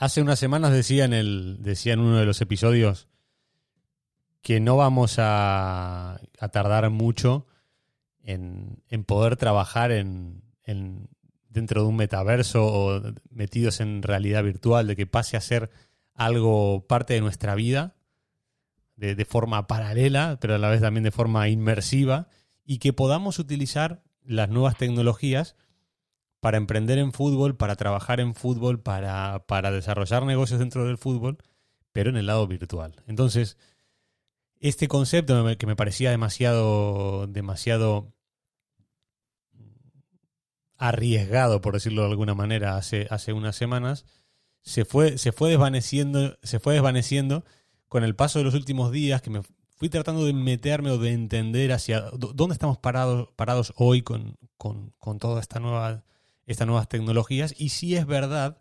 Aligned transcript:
Hace 0.00 0.22
unas 0.22 0.38
semanas 0.38 0.72
decía 0.72 1.04
en, 1.04 1.12
el, 1.12 1.58
decía 1.60 1.92
en 1.92 2.00
uno 2.00 2.16
de 2.16 2.24
los 2.24 2.40
episodios 2.40 3.06
que 4.40 4.58
no 4.58 4.78
vamos 4.78 5.16
a, 5.18 6.22
tardar 6.52 6.88
mucho 6.88 7.46
en, 8.22 8.82
poder 9.04 9.36
trabajar 9.36 9.92
en, 9.92 10.42
dentro 11.50 11.82
de 11.82 11.88
un 11.88 11.96
metaverso 11.96 12.64
o 12.64 13.02
metidos 13.28 13.80
en 13.80 14.02
realidad 14.02 14.42
virtual, 14.42 14.86
de 14.86 14.96
que 14.96 15.06
pase 15.06 15.36
a 15.36 15.42
ser 15.42 15.70
algo 16.14 16.86
parte 16.86 17.12
de 17.12 17.20
nuestra 17.20 17.54
vida 17.54 17.94
de, 18.96 19.14
de, 19.14 19.24
forma 19.26 19.66
paralela, 19.66 20.38
pero 20.40 20.54
a 20.54 20.58
la 20.58 20.70
vez 20.70 20.80
también 20.80 21.04
de 21.04 21.10
forma 21.10 21.46
inmersiva, 21.50 22.28
y 22.64 22.78
que 22.78 22.94
podamos 22.94 23.38
utilizar 23.38 24.02
las 24.24 24.48
nuevas 24.48 24.78
tecnologías 24.78 25.56
para 26.40 26.56
emprender 26.56 26.98
en 26.98 27.12
fútbol, 27.12 27.56
para 27.56 27.76
trabajar 27.76 28.20
en 28.20 28.34
fútbol, 28.34 28.80
para, 28.80 29.44
para 29.46 29.70
desarrollar 29.70 30.24
negocios 30.24 30.58
dentro 30.58 30.86
del 30.86 30.98
fútbol, 30.98 31.38
pero 31.92 32.10
en 32.10 32.16
el 32.16 32.26
lado 32.26 32.46
virtual. 32.46 32.96
Entonces, 33.06 33.58
este 34.58 34.88
concepto 34.88 35.56
que 35.56 35.66
me 35.66 35.76
parecía 35.76 36.10
demasiado, 36.10 37.26
demasiado 37.26 38.14
arriesgado, 40.76 41.60
por 41.60 41.74
decirlo 41.74 42.02
de 42.02 42.08
alguna 42.08 42.34
manera, 42.34 42.76
hace, 42.76 43.06
hace 43.10 43.34
unas 43.34 43.54
semanas, 43.54 44.06
se 44.62 44.86
fue, 44.86 45.18
se 45.18 45.32
fue 45.32 45.50
desvaneciendo, 45.50 46.38
se 46.42 46.58
fue 46.58 46.74
desvaneciendo 46.74 47.44
con 47.88 48.02
el 48.02 48.16
paso 48.16 48.38
de 48.38 48.46
los 48.46 48.54
últimos 48.54 48.92
días, 48.92 49.20
que 49.20 49.30
me 49.30 49.42
fui 49.76 49.90
tratando 49.90 50.24
de 50.24 50.32
meterme 50.32 50.90
o 50.90 50.98
de 50.98 51.12
entender 51.12 51.72
hacia 51.72 52.02
dónde 52.12 52.54
estamos 52.54 52.78
parados, 52.78 53.28
parados 53.36 53.74
hoy 53.76 54.02
con, 54.02 54.36
con, 54.56 54.92
con 54.98 55.18
toda 55.18 55.40
esta 55.40 55.60
nueva 55.60 56.04
estas 56.52 56.66
nuevas 56.66 56.88
tecnologías 56.88 57.54
y 57.56 57.68
si 57.68 57.94
es 57.94 58.06
verdad 58.06 58.60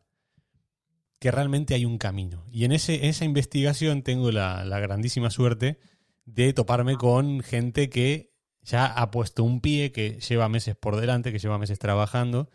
que 1.20 1.32
realmente 1.32 1.74
hay 1.74 1.86
un 1.86 1.98
camino. 1.98 2.46
Y 2.52 2.66
en, 2.66 2.72
ese, 2.72 3.10
esa 3.10 3.26
investigación 3.26 4.04
tengo 4.04 4.32
la, 4.32 4.64
grandísima 4.80 5.30
suerte 5.32 5.80
de 6.26 6.54
toparme 6.54 6.96
con 6.96 7.42
gente 7.42 7.90
que 7.90 8.32
ya 8.62 8.86
ha 8.86 9.10
puesto 9.10 9.44
un 9.44 9.60
pie, 9.60 9.92
que 9.92 10.20
lleva 10.20 10.48
meses 10.50 10.76
por 10.76 11.00
delante, 11.00 11.32
que 11.32 11.40
lleva 11.40 11.58
meses 11.58 11.80
trabajando 11.80 12.50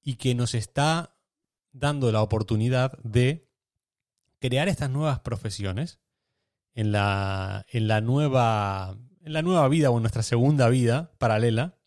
y 0.00 0.14
que 0.14 0.34
nos 0.34 0.54
está 0.54 1.16
dando 1.72 2.12
la 2.12 2.22
oportunidad 2.22 2.98
de 3.02 3.50
crear 4.38 4.68
estas 4.68 4.90
nuevas 4.90 5.20
profesiones 5.20 5.98
en 6.74 6.92
la, 6.92 7.66
en 7.68 7.88
la, 7.88 8.00
nueva, 8.00 8.96
en 9.22 9.32
la 9.32 9.42
nueva 9.42 9.68
vida 9.68 9.90
o 9.90 9.96
en 9.96 10.02
nuestra 10.02 10.22
segunda 10.22 10.68
vida 10.68 11.12
paralela 11.18 11.77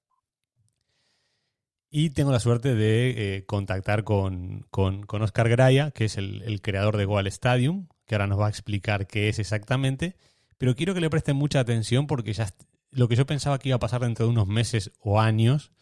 y 1.93 2.11
tengo 2.11 2.31
la 2.31 2.39
suerte 2.39 2.73
de 2.73 3.35
eh, 3.35 3.45
contactar 3.45 4.05
con, 4.05 4.65
con, 4.71 5.05
Oscar 5.21 5.49
Graya, 5.49 5.91
que 5.91 6.05
es 6.05 6.17
el, 6.17 6.61
creador 6.61 6.95
de 6.95 7.03
Goal 7.03 7.27
Stadium, 7.27 7.87
que 8.07 8.15
ahora 8.15 8.27
nos 8.27 8.39
va 8.39 8.47
a 8.47 8.49
explicar 8.49 9.07
qué 9.07 9.27
es 9.27 9.39
exactamente. 9.39 10.15
Pero 10.57 10.73
quiero 10.75 10.93
que 10.93 11.01
le 11.01 11.09
presten 11.09 11.35
mucha 11.35 11.59
atención 11.59 12.07
porque 12.07 12.31
ya 12.31 12.47
lo 12.91 13.09
que 13.09 13.17
yo 13.17 13.25
pensaba 13.25 13.59
que 13.59 13.69
iba 13.69 13.75
a 13.75 13.79
pasar 13.79 14.01
dentro 14.01 14.25
de 14.25 14.31
unos 14.31 14.47
meses 14.47 14.91
o 14.99 15.19
años, 15.19 15.73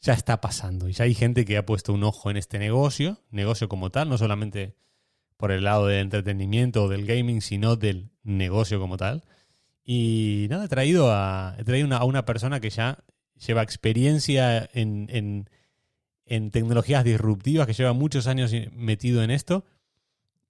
ya 0.00 0.12
está 0.12 0.40
pasando. 0.40 0.88
Y 0.88 0.92
ya 0.92 1.04
hay 1.04 1.14
gente 1.14 1.44
que 1.44 1.56
ha 1.56 1.64
puesto 1.64 1.92
un 1.92 2.02
ojo 2.02 2.28
en 2.28 2.36
este 2.36 2.58
negocio, 2.58 3.22
negocio 3.30 3.68
como 3.68 3.90
tal, 3.90 4.08
no 4.08 4.18
solamente 4.18 4.74
por 5.36 5.52
el 5.52 5.62
lado 5.62 5.86
del 5.86 6.00
entretenimiento 6.00 6.82
o 6.84 6.88
del 6.88 7.06
gaming, 7.06 7.42
sino 7.42 7.76
del 7.76 8.10
negocio 8.24 8.80
como 8.80 8.96
tal. 8.96 9.22
Y 9.84 10.48
nada, 10.50 10.64
he 10.64 10.68
traído 10.68 11.12
a, 11.12 11.54
he 11.58 11.64
traído 11.64 11.94
a 11.94 12.04
una 12.04 12.24
persona 12.24 12.58
que 12.58 12.70
ya 12.70 13.04
lleva 13.44 13.62
experiencia 13.62 14.68
en, 14.72 15.48
tecnologías 16.50 17.04
disruptivas, 17.04 17.66
que 17.66 17.72
lleva 17.72 17.92
muchos 17.92 18.26
años 18.26 18.52
metido 18.72 19.22
en 19.22 19.30
esto 19.30 19.64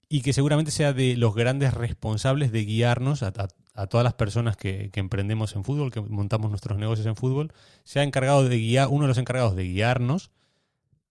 y 0.08 0.22
que 0.22 0.32
seguramente 0.32 0.70
sea 0.70 0.92
de 0.92 1.16
los 1.16 1.34
grandes 1.34 1.74
responsables 1.74 2.52
de 2.52 2.64
guiarnos 2.64 3.22
a, 3.22 3.32
todas 3.32 4.04
las 4.04 4.14
personas 4.14 4.56
que, 4.56 4.90
emprendemos 4.94 5.54
en 5.56 5.64
fútbol, 5.64 5.90
que 5.90 6.00
montamos 6.00 6.50
nuestros 6.50 6.78
negocios 6.78 7.06
en 7.06 7.16
fútbol, 7.16 7.52
se 7.84 8.00
ha 8.00 8.04
encargado 8.04 8.48
de 8.48 8.56
guiar, 8.58 8.88
uno 8.88 9.02
de 9.02 9.08
los 9.08 9.18
encargados 9.18 9.56
de 9.56 9.64
guiarnos 9.64 10.30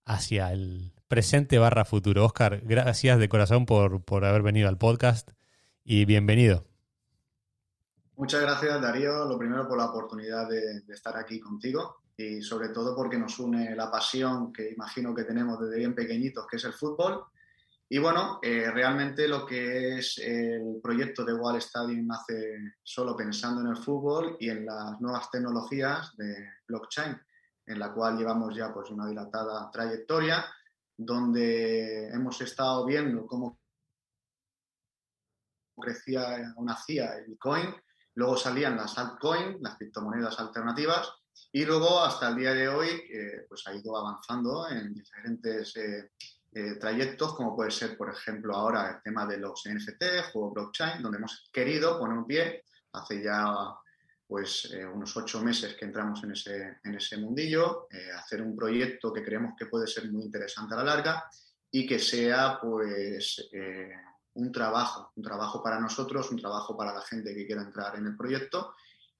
hacia 0.06 0.52
el 0.52 0.94
presente 1.08 1.60
barra 1.60 1.86
futuro. 1.86 2.26
Oscar, 2.26 2.62
gracias 2.64 3.20
de 3.20 3.30
corazón 3.30 3.66
por, 3.66 4.04
por 4.04 4.26
haber 4.26 4.42
venido 4.42 4.70
al 4.70 4.78
podcast 4.78 5.32
y 5.84 6.06
bienvenido. 6.06 6.75
Muchas 8.18 8.42
gracias, 8.42 8.82
Darío. 8.82 9.26
Lo 9.26 9.38
primero 9.38 9.68
por 9.68 9.78
la 9.78 9.90
oportunidad 9.90 10.48
de, 10.48 10.84
estar 10.88 11.18
aquí 11.18 11.38
contigo 11.38 11.98
y 12.16 12.42
sobre 12.42 12.70
todo 12.70 12.96
porque 12.96 13.18
nos 13.18 13.38
une 13.40 13.76
la 13.76 13.92
pasión 13.92 14.54
que 14.54 14.72
imagino 14.72 15.14
que 15.14 15.26
tenemos 15.26 15.60
desde 15.60 15.80
bien 15.80 15.94
pequeñitos, 15.94 16.48
que 16.48 16.56
es 16.56 16.64
el 16.64 16.72
fútbol. 16.72 17.26
Y 17.90 17.98
bueno, 17.98 18.40
eh, 18.42 18.72
realmente 18.72 19.28
lo 19.28 19.46
que 19.46 19.98
es 19.98 20.18
el 20.20 20.80
proyecto 20.82 21.26
de 21.26 21.34
Wall 21.34 21.58
Stadium 21.58 22.08
nace 22.08 22.76
solo 22.82 23.18
pensando 23.18 23.60
en 23.60 23.68
el 23.68 23.84
fútbol 23.84 24.38
y 24.40 24.50
en 24.50 24.66
las 24.66 25.00
nuevas 25.02 25.30
tecnologías 25.30 26.16
de 26.16 26.52
blockchain, 26.70 27.20
en 27.66 27.80
la 27.80 27.94
cual 27.94 28.18
llevamos 28.18 28.56
ya 28.56 28.74
pues 28.74 28.90
una 28.92 29.08
dilatada 29.08 29.70
trayectoria, 29.70 30.46
donde 30.96 32.08
hemos 32.08 32.40
estado 32.40 32.86
viendo 32.86 33.28
cómo 33.28 33.60
crecía 35.78 36.54
o 36.56 36.64
nacía 36.64 37.18
el 37.18 37.26
Bitcoin, 37.26 37.76
Luego 38.16 38.38
salían 38.38 38.78
las 38.78 38.98
altcoins, 38.98 39.62
las 39.62 39.78
criptomonedas 39.78 40.40
alternativas, 40.40 41.12
y 41.52 41.66
luego 41.66 42.02
hasta 42.04 42.30
el 42.30 42.36
día 42.36 42.54
de 42.54 42.68
hoy 42.68 43.04
pues 43.48 43.66
ha 43.68 43.74
ido 43.74 43.96
avanzando 43.96 44.68
en 44.70 44.94
diferentes 44.94 45.76
eh, 45.78 46.12
eh, 46.54 46.76
trayectos, 46.76 47.36
como 47.36 47.56
puede 47.56 47.72
ser, 47.72 47.98
por 47.98 48.10
ejemplo, 48.10 48.56
ahora 48.56 48.90
el 48.90 49.02
tema 49.02 49.26
de 49.26 49.38
los 49.38 49.64
NFT, 49.66 50.32
juego 50.32 50.52
blockchain, 50.52 51.02
donde 51.02 51.18
hemos 51.18 51.50
querido 51.52 52.00
poner 52.00 52.18
un 52.18 52.28
pie. 52.28 52.64
Hace 52.94 53.22
ya 53.22 53.54
pues 54.28 54.72
eh, 54.74 54.86
unos 54.86 55.16
ocho 55.16 55.42
meses 55.42 55.76
que 55.76 55.86
entramos 55.86 56.24
en 56.24 56.32
ese, 56.32 56.80
en 56.84 56.96
ese 56.96 57.18
mundillo, 57.18 57.88
hacer 58.18 58.42
un 58.42 58.56
proyecto 58.56 59.14
que 59.14 59.24
creemos 59.24 59.54
que 59.58 59.68
puede 59.68 59.86
ser 59.86 60.12
muy 60.12 60.24
interesante 60.24 60.74
a 60.74 60.78
la 60.78 60.84
larga 60.84 61.26
y 61.70 61.86
que 61.86 62.00
sea 62.00 62.58
pues 62.60 63.50
un 64.36 64.52
trabajo, 64.52 65.12
un 65.16 65.24
trabajo 65.24 65.64
para 65.64 65.80
nosotros, 65.80 66.32
un 66.32 66.40
trabajo 66.40 66.78
para 66.78 66.94
la 66.94 67.02
gente 67.02 67.34
que 67.34 67.46
quiera 67.46 67.62
entrar 67.62 67.96
en 67.96 68.06
el 68.06 68.16
proyecto 68.16 68.74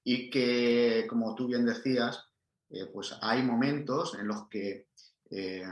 y 0.04 0.30
que, 0.30 1.06
como 1.08 1.34
tú 1.34 1.46
bien 1.48 1.64
decías, 1.64 2.24
eh, 2.70 2.86
pues 2.92 3.16
hay 3.20 3.42
momentos 3.42 4.14
en 4.14 4.28
los 4.28 4.48
que 4.48 4.88
eh, 5.30 5.64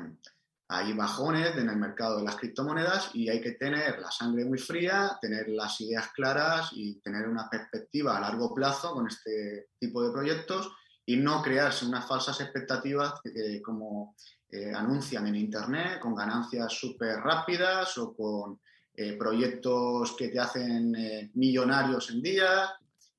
hay 0.68 0.92
bajones 0.94 1.56
en 1.56 1.68
el 1.68 1.76
mercado 1.76 2.18
de 2.18 2.24
las 2.24 2.36
criptomonedas 2.36 3.10
y 3.14 3.28
hay 3.28 3.40
que 3.40 3.52
tener 3.52 3.98
la 3.98 4.10
sangre 4.10 4.44
muy 4.44 4.58
fría, 4.58 5.18
tener 5.20 5.48
las 5.48 5.80
ideas 5.80 6.08
claras 6.14 6.70
y 6.72 7.00
tener 7.00 7.28
una 7.28 7.48
perspectiva 7.50 8.16
a 8.16 8.20
largo 8.20 8.54
plazo 8.54 8.92
con 8.94 9.06
este 9.06 9.68
tipo 9.78 10.02
de 10.02 10.12
proyectos 10.12 10.72
y 11.06 11.16
no 11.16 11.42
crearse 11.42 11.84
unas 11.84 12.06
falsas 12.08 12.40
expectativas 12.40 13.20
como 13.62 14.16
eh, 14.50 14.72
anuncian 14.72 15.26
en 15.26 15.34
Internet 15.34 15.98
con 16.00 16.14
ganancias 16.14 16.72
súper 16.72 17.18
rápidas 17.18 17.98
o 17.98 18.14
con 18.14 18.60
eh, 18.96 19.14
proyectos 19.14 20.14
que 20.16 20.28
te 20.28 20.38
hacen 20.38 20.94
eh, 20.94 21.30
millonarios 21.34 22.10
en 22.10 22.22
día, 22.22 22.70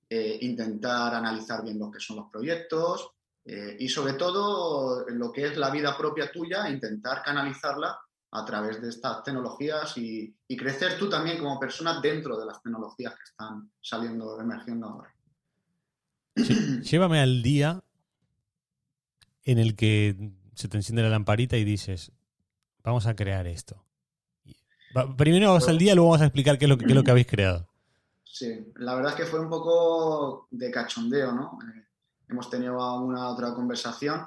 eh, 0.10 0.38
intentar 0.42 1.14
analizar 1.14 1.64
bien 1.64 1.78
lo 1.78 1.92
que 1.92 2.00
son 2.00 2.18
los 2.18 2.30
proyectos 2.32 3.12
y 3.78 3.88
sobre 3.90 4.14
todo 4.14 5.06
lo 5.08 5.32
que 5.32 5.46
es 5.46 5.56
la 5.56 5.70
vida 5.70 5.96
propia 5.96 6.32
tuya, 6.32 6.68
intentar 6.68 7.22
canalizarla 7.22 7.96
a 8.32 8.44
través 8.44 8.82
de 8.82 8.90
estas 8.90 9.24
tecnologías 9.24 9.96
y, 10.00 10.36
crecer 10.58 10.98
tú 10.98 11.08
también 11.08 11.38
como 11.38 11.60
persona 11.60 12.02
dentro 12.02 12.40
de 12.40 12.48
las 12.48 12.60
tecnologías 12.64 13.14
que 13.14 13.24
están 13.24 13.70
saliendo, 13.80 14.42
emergiendo 14.42 14.88
ahora. 14.88 15.14
llévame 16.82 17.20
al 17.20 17.44
día 17.44 17.84
en 19.44 19.60
el 19.60 19.76
que 19.76 20.32
se 20.56 20.68
te 20.68 20.78
enciende 20.78 21.04
la 21.04 21.10
lamparita 21.10 21.56
y 21.56 21.64
dices, 21.64 22.12
vamos 22.84 23.06
a 23.06 23.16
crear 23.16 23.46
esto. 23.46 23.86
Primero 25.18 25.48
vamos 25.48 25.68
al 25.68 25.78
día, 25.78 25.94
luego 25.94 26.12
vamos 26.12 26.22
a 26.22 26.26
explicar 26.26 26.58
qué 26.58 26.66
es, 26.66 26.70
lo, 26.70 26.78
qué 26.78 26.86
es 26.86 26.96
lo 26.96 27.04
que 27.04 27.12
habéis 27.12 27.28
creado. 27.28 27.68
Sí, 28.24 28.72
la 28.78 28.96
verdad 28.96 29.14
es 29.14 29.18
que 29.18 29.26
fue 29.26 29.40
un 29.40 29.50
poco 29.50 30.48
de 30.52 30.72
cachondeo, 30.72 31.32
¿no? 31.34 31.60
Eh, 31.64 31.86
hemos 32.30 32.50
tenido 32.50 32.76
una 33.02 33.30
otra 33.30 33.54
conversación 33.54 34.26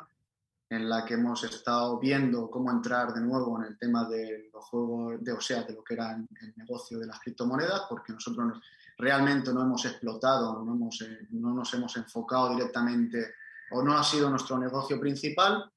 en 0.71 0.89
la 0.89 1.05
que 1.05 1.15
hemos 1.15 1.43
estado 1.45 1.99
viendo 1.99 2.51
cómo 2.51 2.71
entrar 2.71 3.13
de 3.15 3.21
nuevo 3.21 3.59
en 3.59 3.69
el 3.69 3.79
tema 3.79 4.07
de 4.09 4.51
los 4.53 4.65
juegos, 4.67 5.25
de, 5.25 5.33
o 5.33 5.41
sea, 5.41 5.63
de 5.63 5.73
lo 5.73 5.83
que 5.83 5.95
era 5.95 6.13
el 6.13 6.55
negocio 6.57 6.99
de 6.99 7.07
las 7.07 7.21
criptomonedas, 7.21 7.83
porque 7.89 8.13
nosotros 8.13 8.61
realmente 8.99 9.53
no 9.53 9.63
hemos 9.63 9.85
explotado, 9.87 10.63
no, 10.63 10.75
hemos, 10.75 11.01
eh, 11.01 11.27
no 11.31 11.55
nos 11.55 11.73
hemos 11.73 11.97
enfocado 11.97 12.51
directamente 12.55 13.35
o 13.71 13.83
no 13.83 13.97
ha 13.97 14.05
sido 14.05 14.29
nuestro 14.29 14.59
negocio 14.59 15.01
principal. 15.01 15.71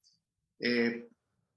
Eh, 0.60 1.10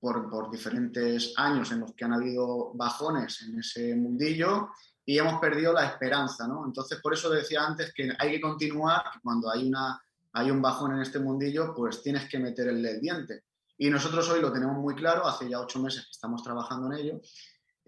por, 0.04 0.50
diferentes 0.50 1.32
años 1.36 1.72
en 1.72 1.80
los 1.80 1.94
que 1.94 2.04
han 2.04 2.12
habido 2.12 2.72
bajones 2.74 3.40
en 3.42 3.58
ese 3.58 3.94
mundillo 3.96 4.68
y 5.06 5.18
hemos 5.18 5.40
perdido 5.40 5.72
la 5.72 5.86
esperanza, 5.86 6.46
¿no? 6.46 6.66
Entonces, 6.66 7.00
por 7.00 7.14
eso 7.14 7.30
decía 7.30 7.64
antes 7.64 7.92
que 7.94 8.12
hay 8.18 8.32
que 8.32 8.40
continuar, 8.40 9.02
cuando 9.22 9.50
hay, 9.50 9.66
una, 9.66 9.98
hay 10.32 10.50
un 10.50 10.60
bajón 10.60 10.94
en 10.94 11.00
este 11.02 11.18
mundillo, 11.18 11.74
pues 11.74 12.02
tienes 12.02 12.28
que 12.28 12.38
meter 12.38 12.68
el, 12.68 13.00
diente. 13.00 13.44
Y 13.78 13.88
nosotros 13.88 14.28
hoy 14.28 14.42
lo 14.42 14.52
tenemos 14.52 14.76
muy 14.76 14.94
claro, 14.94 15.26
hace 15.26 15.48
ya 15.48 15.60
ocho 15.60 15.78
meses 15.80 16.04
que 16.04 16.10
estamos 16.10 16.42
trabajando 16.42 16.92
en 16.92 16.98
ello, 16.98 17.20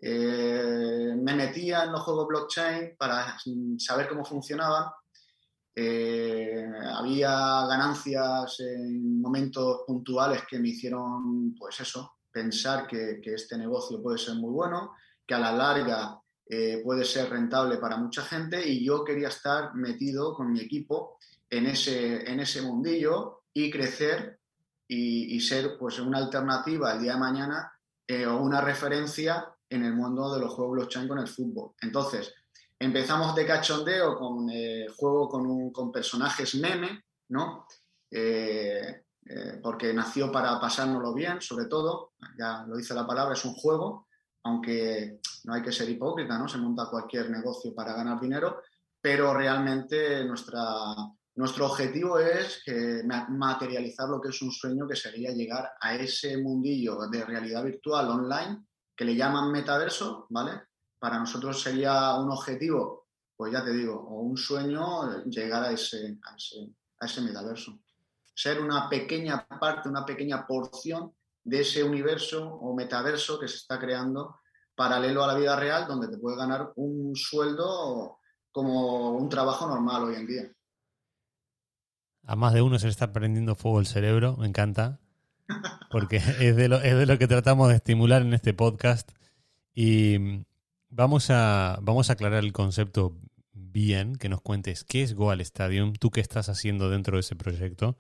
me 0.03 1.35
metía 1.35 1.85
en 1.85 1.93
los 1.93 2.01
juegos 2.03 2.29
blockchain 2.29 2.97
para 2.99 3.37
saber 3.79 4.09
cómo 4.09 4.25
funcionaban. 4.25 4.87
Había 5.77 7.67
ganancias 7.67 8.61
en 8.61 9.21
momentos 9.21 9.83
puntuales 9.87 10.43
que 10.49 10.59
me 10.59 10.69
hicieron, 10.69 11.55
pues 11.55 11.81
eso, 11.81 12.17
pensar 12.37 12.87
que, 12.87 13.19
este 13.25 13.57
negocio 13.57 14.03
puede 14.03 14.19
ser 14.19 14.35
muy 14.35 14.51
bueno, 14.51 14.93
que 15.27 15.33
a 15.33 15.39
la 15.39 15.53
larga 15.53 16.21
eh, 16.47 16.83
puede 16.85 17.03
ser 17.03 17.31
rentable 17.31 17.79
para 17.79 17.97
mucha 17.97 18.21
gente 18.23 18.69
y 18.69 18.85
yo 18.85 19.03
quería 19.03 19.29
estar 19.29 19.75
metido 19.75 20.35
con 20.35 20.53
mi 20.53 20.61
equipo 20.61 21.17
en 21.49 21.65
ese, 21.65 22.31
en 22.31 22.41
ese 22.41 22.61
mundillo 22.61 23.45
y 23.55 23.71
crecer 23.71 24.39
y, 24.87 25.41
ser 25.41 25.79
pues 25.79 25.99
una 25.99 26.19
alternativa 26.19 26.93
el 26.93 27.01
día 27.01 27.15
de 27.15 27.21
mañana 27.21 27.73
eh, 28.07 28.27
o 28.27 28.37
una 28.37 28.61
referencia 28.61 29.53
en 29.71 29.85
el 29.85 29.95
mundo 29.95 30.35
de 30.35 30.41
los 30.41 30.53
juegos 30.53 30.75
blockchain 30.75 31.09
con 31.09 31.19
el 31.19 31.29
fútbol. 31.29 31.73
Entonces, 31.81 32.35
empezamos 32.79 33.35
de 33.35 33.47
cachondeo 33.47 34.17
con 34.17 34.49
eh, 34.51 34.87
juego 34.97 35.29
con, 35.29 35.71
con 35.71 35.93
personajes 35.93 36.55
meme, 36.57 37.05
¿no? 37.29 37.67
Eh, 38.11 39.03
porque 39.61 39.93
nació 39.93 40.31
para 40.31 40.61
pasárnoslo 40.61 41.13
bien, 41.13 41.41
sobre 41.41 41.67
todo, 41.67 42.13
ya 42.39 42.65
lo 42.65 42.77
dice 42.77 42.95
la 42.95 43.07
palabra, 43.07 43.35
es 43.35 43.45
un 43.45 43.55
juego, 43.55 44.07
aunque 44.45 45.19
no 45.45 45.55
hay 45.55 45.63
que 45.63 45.73
ser 45.73 45.89
hipócrita, 45.91 46.39
¿no? 46.39 46.47
Se 46.47 46.59
monta 46.59 46.89
cualquier 46.89 47.31
negocio 47.31 47.75
para 47.75 47.95
ganar 47.95 48.21
dinero, 48.21 48.63
pero 49.01 49.35
realmente 49.35 50.25
nuestra, 50.25 50.63
nuestro 51.35 51.67
objetivo 51.67 52.21
es 52.21 52.63
materializar 53.31 54.09
lo 54.09 54.21
que 54.21 54.29
es 54.29 54.41
un 54.43 54.53
sueño, 54.53 54.87
que 54.87 54.95
sería 54.95 55.33
llegar 55.33 55.73
a 55.81 55.97
ese 55.97 56.37
mundillo 56.39 57.09
de 57.11 57.25
realidad 57.25 57.65
virtual 57.65 58.09
online 58.09 58.65
que 58.97 59.05
le 59.05 59.17
llaman 59.17 59.51
metaverso, 59.51 60.27
¿vale? 60.31 60.63
Para 60.99 61.19
nosotros 61.19 61.61
sería 61.61 62.15
un 62.15 62.31
objetivo, 62.31 63.09
pues 63.37 63.53
ya 63.53 63.65
te 63.65 63.73
digo, 63.73 63.95
o 63.95 64.21
un 64.21 64.37
sueño 64.37 65.25
llegar 65.25 65.65
a 65.65 65.73
ese, 65.73 66.19
a 66.23 66.37
ese, 66.37 66.71
a 67.01 67.07
ese 67.07 67.21
metaverso 67.21 67.79
ser 68.37 68.61
una 68.61 68.89
pequeña 68.89 69.47
parte, 69.49 69.89
una 69.89 70.05
pequeña 70.05 70.47
porción 70.47 71.13
de 71.43 71.61
ese 71.61 71.83
universo 71.83 72.47
o 72.47 72.75
metaverso 72.75 73.41
que 73.41 73.49
se 73.49 73.57
está 73.57 73.81
creando 73.81 74.37
paralelo 74.75 75.25
a 75.25 75.29
la 75.29 75.35
vida 75.35 75.57
real, 75.59 75.87
donde 75.89 76.09
te 76.09 76.19
puedes 76.19 76.39
ganar 76.39 76.73
un 76.77 77.17
sueldo 77.17 78.19
como 78.53 79.13
un 79.13 79.29
trabajo 79.31 79.67
normal 79.67 80.05
hoy 80.05 80.17
en 80.17 80.27
día. 80.27 80.53
A 82.25 82.37
más 82.37 82.53
de 82.53 82.61
uno 82.61 82.79
se 82.79 82.87
le 82.87 82.91
está 82.91 83.13
prendiendo 83.13 83.55
fuego 83.55 83.81
el 83.81 83.87
cerebro, 83.87 84.37
me 84.37 84.47
encanta, 84.47 85.01
porque 85.91 86.17
es 86.41 86.57
de, 86.57 86.69
lo, 86.69 86.77
es 86.77 86.95
de 86.95 87.07
lo 87.07 87.19
que 87.19 87.29
tratamos 87.29 87.71
de 87.71 87.77
estimular 87.77 88.21
en 88.21 88.35
este 88.35 88.53
podcast. 88.53 89.13
Y 89.73 90.45
vamos 90.89 91.31
a, 91.31 91.79
vamos 91.83 92.11
a 92.11 92.15
aclarar 92.15 92.45
el 92.45 92.53
concepto 92.53 93.17
bien, 93.53 94.17
que 94.17 94.29
nos 94.29 94.41
cuentes 94.41 94.85
qué 94.85 95.03
es 95.03 95.15
Goal 95.15 95.41
Stadium, 95.41 95.93
tú 95.95 96.11
qué 96.11 96.21
estás 96.21 96.49
haciendo 96.49 96.91
dentro 96.91 97.17
de 97.17 97.21
ese 97.21 97.37
proyecto 97.37 97.97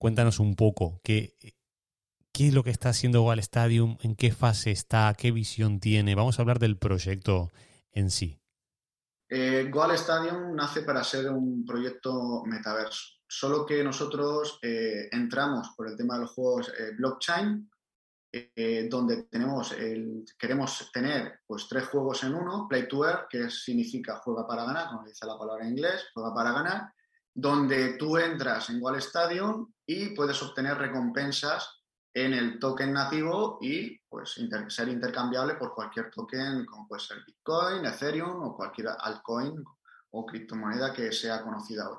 Cuéntanos 0.00 0.40
un 0.40 0.56
poco, 0.56 0.98
¿qué, 1.04 1.36
qué 2.32 2.48
es 2.48 2.54
lo 2.54 2.64
que 2.64 2.70
está 2.70 2.88
haciendo 2.88 3.20
Goal 3.20 3.38
Stadium? 3.40 3.98
¿En 4.00 4.16
qué 4.16 4.32
fase 4.32 4.70
está? 4.70 5.12
¿Qué 5.12 5.30
visión 5.30 5.78
tiene? 5.78 6.14
Vamos 6.14 6.38
a 6.38 6.42
hablar 6.42 6.58
del 6.58 6.78
proyecto 6.78 7.50
en 7.92 8.10
sí. 8.10 8.40
Eh, 9.28 9.68
Goal 9.70 9.90
Stadium 9.90 10.54
nace 10.56 10.80
para 10.84 11.04
ser 11.04 11.30
un 11.30 11.66
proyecto 11.66 12.42
metaverso, 12.46 13.18
solo 13.28 13.66
que 13.66 13.84
nosotros 13.84 14.58
eh, 14.62 15.10
entramos 15.12 15.68
por 15.76 15.86
el 15.86 15.98
tema 15.98 16.14
de 16.14 16.20
los 16.22 16.30
juegos 16.30 16.70
eh, 16.70 16.92
blockchain, 16.96 17.70
eh, 18.32 18.86
donde 18.88 19.24
tenemos 19.24 19.72
el, 19.72 20.24
queremos 20.38 20.90
tener 20.92 21.40
pues, 21.46 21.66
tres 21.68 21.88
juegos 21.88 22.22
en 22.22 22.34
uno, 22.34 22.66
Play 22.68 22.86
to 22.86 23.04
Earn, 23.04 23.26
que 23.28 23.50
significa 23.50 24.20
juega 24.24 24.46
para 24.46 24.64
ganar, 24.64 24.88
como 24.88 25.04
dice 25.04 25.26
la 25.26 25.38
palabra 25.38 25.64
en 25.64 25.70
inglés, 25.70 26.06
juega 26.14 26.32
para 26.32 26.52
ganar, 26.52 26.92
donde 27.34 27.94
tú 27.94 28.16
entras 28.16 28.70
en 28.70 28.82
Wall 28.82 28.96
Stadium 28.96 29.72
y 29.84 30.14
puedes 30.14 30.40
obtener 30.42 30.78
recompensas 30.78 31.80
en 32.14 32.34
el 32.34 32.58
token 32.58 32.92
nativo 32.92 33.58
y 33.60 33.98
pues 34.08 34.36
ser 34.68 34.88
intercambiable 34.88 35.54
por 35.54 35.74
cualquier 35.74 36.10
token 36.10 36.66
como 36.66 36.88
puede 36.88 37.02
ser 37.02 37.18
Bitcoin, 37.24 37.84
Ethereum 37.84 38.42
o 38.42 38.56
cualquier 38.56 38.88
altcoin 38.98 39.64
o 40.10 40.26
criptomoneda 40.26 40.92
que 40.92 41.12
sea 41.12 41.42
conocida 41.42 41.88
hoy. 41.88 41.98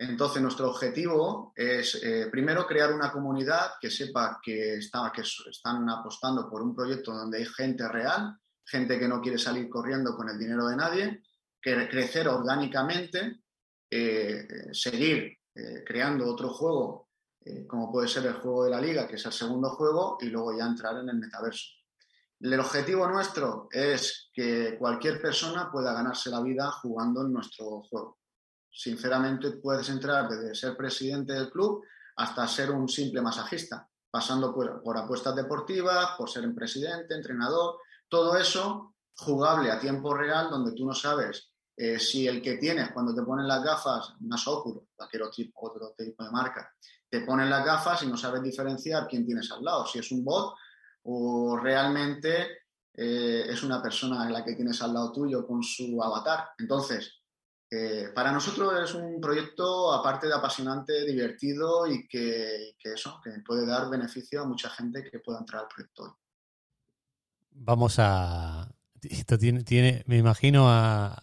Entonces, 0.00 0.40
nuestro 0.40 0.70
objetivo 0.70 1.52
es, 1.56 2.00
eh, 2.04 2.28
primero, 2.30 2.64
crear 2.66 2.92
una 2.92 3.10
comunidad 3.10 3.72
que 3.80 3.90
sepa 3.90 4.38
que, 4.40 4.74
está, 4.74 5.10
que 5.12 5.22
están 5.22 5.90
apostando 5.90 6.48
por 6.48 6.62
un 6.62 6.72
proyecto 6.72 7.12
donde 7.12 7.38
hay 7.38 7.46
gente 7.46 7.88
real, 7.88 8.38
gente 8.64 8.96
que 8.96 9.08
no 9.08 9.20
quiere 9.20 9.38
salir 9.38 9.68
corriendo 9.68 10.14
con 10.14 10.28
el 10.28 10.38
dinero 10.38 10.68
de 10.68 10.76
nadie, 10.76 11.22
que 11.60 11.88
crecer 11.88 12.28
orgánicamente 12.28 13.40
eh, 13.90 14.46
seguir 14.72 15.36
eh, 15.54 15.82
creando 15.84 16.26
otro 16.26 16.50
juego, 16.50 17.08
como 17.66 17.90
puede 17.90 18.08
ser 18.08 18.26
el 18.26 18.34
juego 18.34 18.64
de 18.64 18.70
la 18.70 18.80
liga, 18.80 19.08
que 19.08 19.16
es 19.16 19.24
el 19.24 19.32
segundo 19.32 19.70
juego, 19.70 20.18
y 20.20 20.26
luego 20.26 20.56
ya 20.56 20.66
entrar 20.66 20.96
en 20.98 21.08
el 21.08 21.16
metaverso. 21.16 21.64
El 22.40 22.60
objetivo 22.60 23.08
nuestro 23.08 23.68
es 23.72 24.30
que 24.32 24.76
cualquier 24.78 25.20
persona 25.20 25.70
pueda 25.72 25.94
ganarse 25.94 26.30
la 26.30 26.42
vida 26.42 26.70
jugando 26.70 27.22
en 27.22 27.32
nuestro 27.32 27.82
juego. 27.82 28.18
Sinceramente, 28.78 29.50
puedes 29.60 29.88
entrar 29.88 30.28
desde 30.28 30.54
ser 30.54 30.76
presidente 30.76 31.32
del 31.32 31.50
club 31.50 31.84
hasta 32.14 32.46
ser 32.46 32.70
un 32.70 32.88
simple 32.88 33.20
masajista, 33.20 33.88
pasando 34.08 34.54
por, 34.54 34.96
apuestas 34.96 35.34
deportivas, 35.34 36.12
por 36.16 36.30
ser 36.30 36.54
presidente, 36.54 37.12
entrenador, 37.12 37.80
todo 38.08 38.36
eso 38.36 38.94
jugable 39.16 39.72
a 39.72 39.80
tiempo 39.80 40.14
real, 40.14 40.48
donde 40.48 40.76
tú 40.76 40.86
no 40.86 40.94
sabes 40.94 41.50
eh, 41.76 41.98
si 41.98 42.28
el 42.28 42.40
que 42.40 42.56
tienes 42.56 42.92
cuando 42.92 43.12
te 43.12 43.22
ponen 43.22 43.48
las 43.48 43.64
gafas, 43.64 44.14
una 44.20 44.36
Oculus, 44.46 44.84
cualquier 44.94 45.22
otro 45.24 45.34
tipo, 45.34 45.66
otro 45.66 45.92
tipo 45.98 46.22
de 46.22 46.30
marca, 46.30 46.72
te 47.10 47.22
ponen 47.22 47.50
las 47.50 47.66
gafas 47.66 48.04
y 48.04 48.06
no 48.06 48.16
sabes 48.16 48.44
diferenciar 48.44 49.08
quién 49.08 49.26
tienes 49.26 49.50
al 49.50 49.64
lado, 49.64 49.86
si 49.86 49.98
es 49.98 50.12
un 50.12 50.24
bot 50.24 50.54
o 51.02 51.56
realmente 51.56 52.62
eh, 52.94 53.44
es 53.48 53.60
una 53.64 53.82
persona 53.82 54.24
en 54.24 54.32
la 54.32 54.44
que 54.44 54.54
tienes 54.54 54.80
al 54.82 54.94
lado 54.94 55.10
tuyo 55.10 55.44
con 55.44 55.64
su 55.64 56.00
avatar. 56.00 56.50
Entonces, 56.58 57.17
eh, 57.70 58.08
para 58.14 58.32
nosotros 58.32 58.72
es 58.82 58.94
un 58.94 59.20
proyecto, 59.20 59.92
aparte 59.92 60.26
de 60.26 60.34
apasionante, 60.34 61.04
divertido 61.04 61.86
y 61.86 62.08
que, 62.08 62.76
que, 62.78 62.94
eso, 62.94 63.20
que 63.22 63.30
puede 63.44 63.66
dar 63.66 63.90
beneficio 63.90 64.42
a 64.42 64.46
mucha 64.46 64.70
gente 64.70 65.04
que 65.10 65.18
pueda 65.18 65.38
entrar 65.38 65.62
al 65.62 65.68
proyecto 65.68 66.18
Vamos 67.50 67.96
a. 67.98 68.70
Esto 69.02 69.36
tiene, 69.36 69.64
tiene 69.64 70.04
me 70.06 70.16
imagino 70.16 70.68
a, 70.68 71.22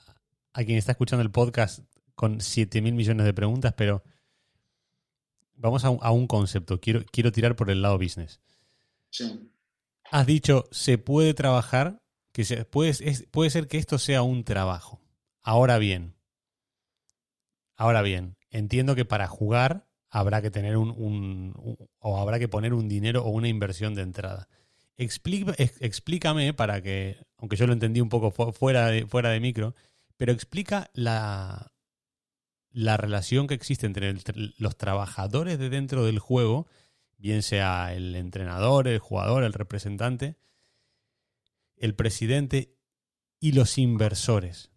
a 0.54 0.64
quien 0.64 0.78
está 0.78 0.92
escuchando 0.92 1.24
el 1.24 1.32
podcast 1.32 1.80
con 2.14 2.42
7 2.42 2.82
mil 2.82 2.94
millones 2.94 3.25
de 3.25 3.34
preguntas, 3.34 3.74
pero 3.75 4.04
vamos 5.56 5.86
a 5.86 5.90
un, 5.90 6.28
concepto. 6.28 6.80
Quiero, 6.80 7.04
quiero 7.12 7.32
tirar 7.32 7.56
por 7.56 7.70
el 7.70 7.82
lado 7.82 7.98
business. 7.98 8.42
Sí. 9.10 9.52
Has 10.12 10.25
dicho, 10.25 10.68
se 10.72 10.98
puede 10.98 11.34
trabajar, 11.34 12.02
que 12.32 12.46
se, 12.46 12.66
puede, 12.66 12.94
puede 13.32 13.50
ser 13.50 13.68
que 13.68 13.78
esto 13.78 13.98
sea 13.98 14.22
un 14.22 14.44
trabajo. 14.44 15.02
Ahora 15.42 15.78
bien, 15.78 16.14
ahora 17.75 18.01
bien, 18.01 18.38
entiendo 18.50 18.96
que 18.96 19.05
para 19.05 19.27
jugar 19.27 19.88
habrá 20.10 20.41
que 20.41 20.51
tener 20.51 20.77
un, 20.77 21.53
o 22.00 22.17
habrá 22.17 22.39
que 22.39 22.48
poner 22.48 22.74
un 22.74 22.88
dinero 22.88 23.24
o 23.24 23.29
una 23.29 23.50
inversión 23.50 23.96
de 23.96 24.03
entrada. 24.03 24.48
explícame 24.98 26.53
para 26.53 26.82
que, 26.82 27.17
aunque 27.38 27.58
yo 27.58 27.67
lo 27.67 27.74
entendí 27.74 28.01
un 28.01 28.10
poco 28.10 28.32
fuera 28.32 28.88
de, 28.88 29.05
fuera 29.05 29.29
de 29.29 29.39
micro, 29.39 29.75
pero 30.17 30.32
explica 30.32 30.89
la, 30.94 31.74
la 32.72 32.98
relación 32.98 33.48
que 33.48 33.53
existe 33.53 33.86
entre, 33.86 34.13
los 34.58 34.77
trabajadores 34.77 35.58
de 35.58 35.70
dentro 35.70 36.05
del 36.05 36.20
juego, 36.20 36.67
bien 37.17 37.41
sea 37.41 37.94
el 37.94 38.15
entrenador, 38.15 38.88
el 38.88 39.00
jugador, 39.00 39.44
el 39.44 39.53
representante, 39.53 40.36
el 41.77 41.96
presidente 41.96 42.75
y 43.39 43.53
los 43.53 43.77
inversores. 43.77 44.72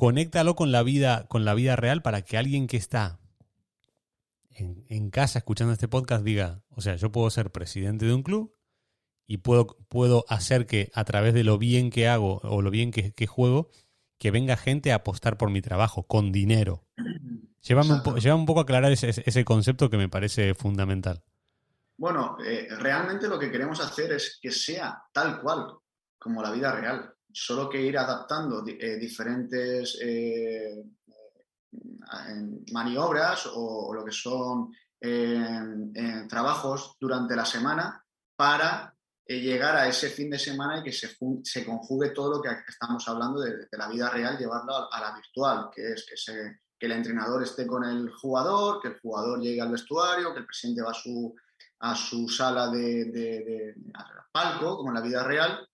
Conéctalo 0.00 0.56
con 0.56 0.72
la 0.72 0.82
vida, 0.82 1.26
con 1.28 1.44
la 1.44 1.52
vida 1.52 1.76
real 1.76 2.00
para 2.00 2.22
que 2.22 2.38
alguien 2.38 2.68
que 2.68 2.78
está 2.78 3.20
en, 4.48 4.86
en, 4.88 5.10
casa 5.10 5.40
escuchando 5.40 5.74
este 5.74 5.88
podcast 5.88 6.24
diga, 6.24 6.62
o 6.70 6.80
sea, 6.80 6.96
yo 6.96 7.12
puedo 7.12 7.28
ser 7.28 7.52
presidente 7.52 8.06
de 8.06 8.14
un 8.14 8.22
club 8.22 8.56
y 9.26 9.36
puedo, 9.36 9.76
puedo 9.90 10.24
hacer 10.30 10.64
que 10.64 10.90
a 10.94 11.04
través 11.04 11.34
de 11.34 11.44
lo 11.44 11.58
bien 11.58 11.90
que 11.90 12.08
hago 12.08 12.40
o 12.44 12.62
lo 12.62 12.70
bien 12.70 12.92
que, 12.92 13.12
que 13.12 13.26
juego, 13.26 13.68
que 14.16 14.30
venga 14.30 14.56
gente 14.56 14.90
a 14.90 14.94
apostar 14.94 15.36
por 15.36 15.50
mi 15.50 15.60
trabajo, 15.60 16.04
con 16.06 16.32
dinero. 16.32 16.82
Llévame 17.60 17.92
un, 17.92 18.30
un, 18.30 18.46
poco 18.46 18.60
a 18.60 18.62
aclarar 18.62 18.92
ese, 18.92 19.44
concepto 19.44 19.90
que 19.90 19.98
me 19.98 20.08
parece 20.08 20.54
fundamental. 20.54 21.22
Bueno, 21.98 22.38
eh, 22.42 22.68
realmente 22.78 23.28
lo 23.28 23.38
que 23.38 23.50
queremos 23.50 23.80
hacer 23.80 24.12
es 24.12 24.38
que 24.40 24.50
sea 24.50 25.02
tal 25.12 25.42
cual 25.42 25.74
como 26.18 26.42
la 26.42 26.52
vida 26.52 26.72
real, 26.72 27.14
solo 27.32 27.68
que 27.68 27.80
ir 27.80 27.96
adaptando 27.98 28.64
eh, 28.66 28.96
diferentes 28.96 29.98
eh, 30.00 30.84
maniobras 32.72 33.48
o, 33.54 33.92
lo 33.94 34.04
que 34.04 34.12
son 34.12 34.72
trabajos 36.28 36.96
durante 37.00 37.34
la 37.34 37.44
semana 37.44 38.04
para 38.36 38.94
eh, 39.30 39.38
llegar 39.38 39.76
a 39.76 39.86
ese 39.86 40.10
fin 40.10 40.28
de 40.28 40.40
semana 40.40 40.78
y 40.78 40.82
que 40.82 40.90
se, 40.90 41.16
se 41.44 41.64
conjugue 41.64 42.10
todo 42.10 42.38
lo 42.38 42.42
que 42.42 42.48
estamos 42.66 43.06
hablando 43.06 43.40
de, 43.40 43.68
la 43.70 43.86
vida 43.86 44.10
real, 44.10 44.36
llevarlo 44.36 44.92
a, 44.92 45.00
la 45.00 45.14
virtual, 45.14 45.68
que 45.72 45.92
es 45.92 46.04
que, 46.04 46.16
se, 46.16 46.62
que 46.76 46.86
el 46.86 46.92
entrenador 46.92 47.40
esté 47.44 47.64
con 47.64 47.84
el 47.84 48.10
jugador, 48.10 48.82
que 48.82 48.88
el 48.88 48.98
jugador 48.98 49.40
llegue 49.40 49.60
al 49.60 49.70
vestuario, 49.70 50.32
que 50.32 50.40
el 50.40 50.46
presidente 50.46 50.82
va 50.82 50.90
a 50.90 50.94
su, 50.94 51.32
a 51.78 51.94
su 51.94 52.28
sala 52.28 52.70
de, 52.70 53.76
palco, 54.32 54.78
como 54.78 54.88
en 54.88 54.96
la 54.96 55.00
vida 55.00 55.22
real, 55.22 55.64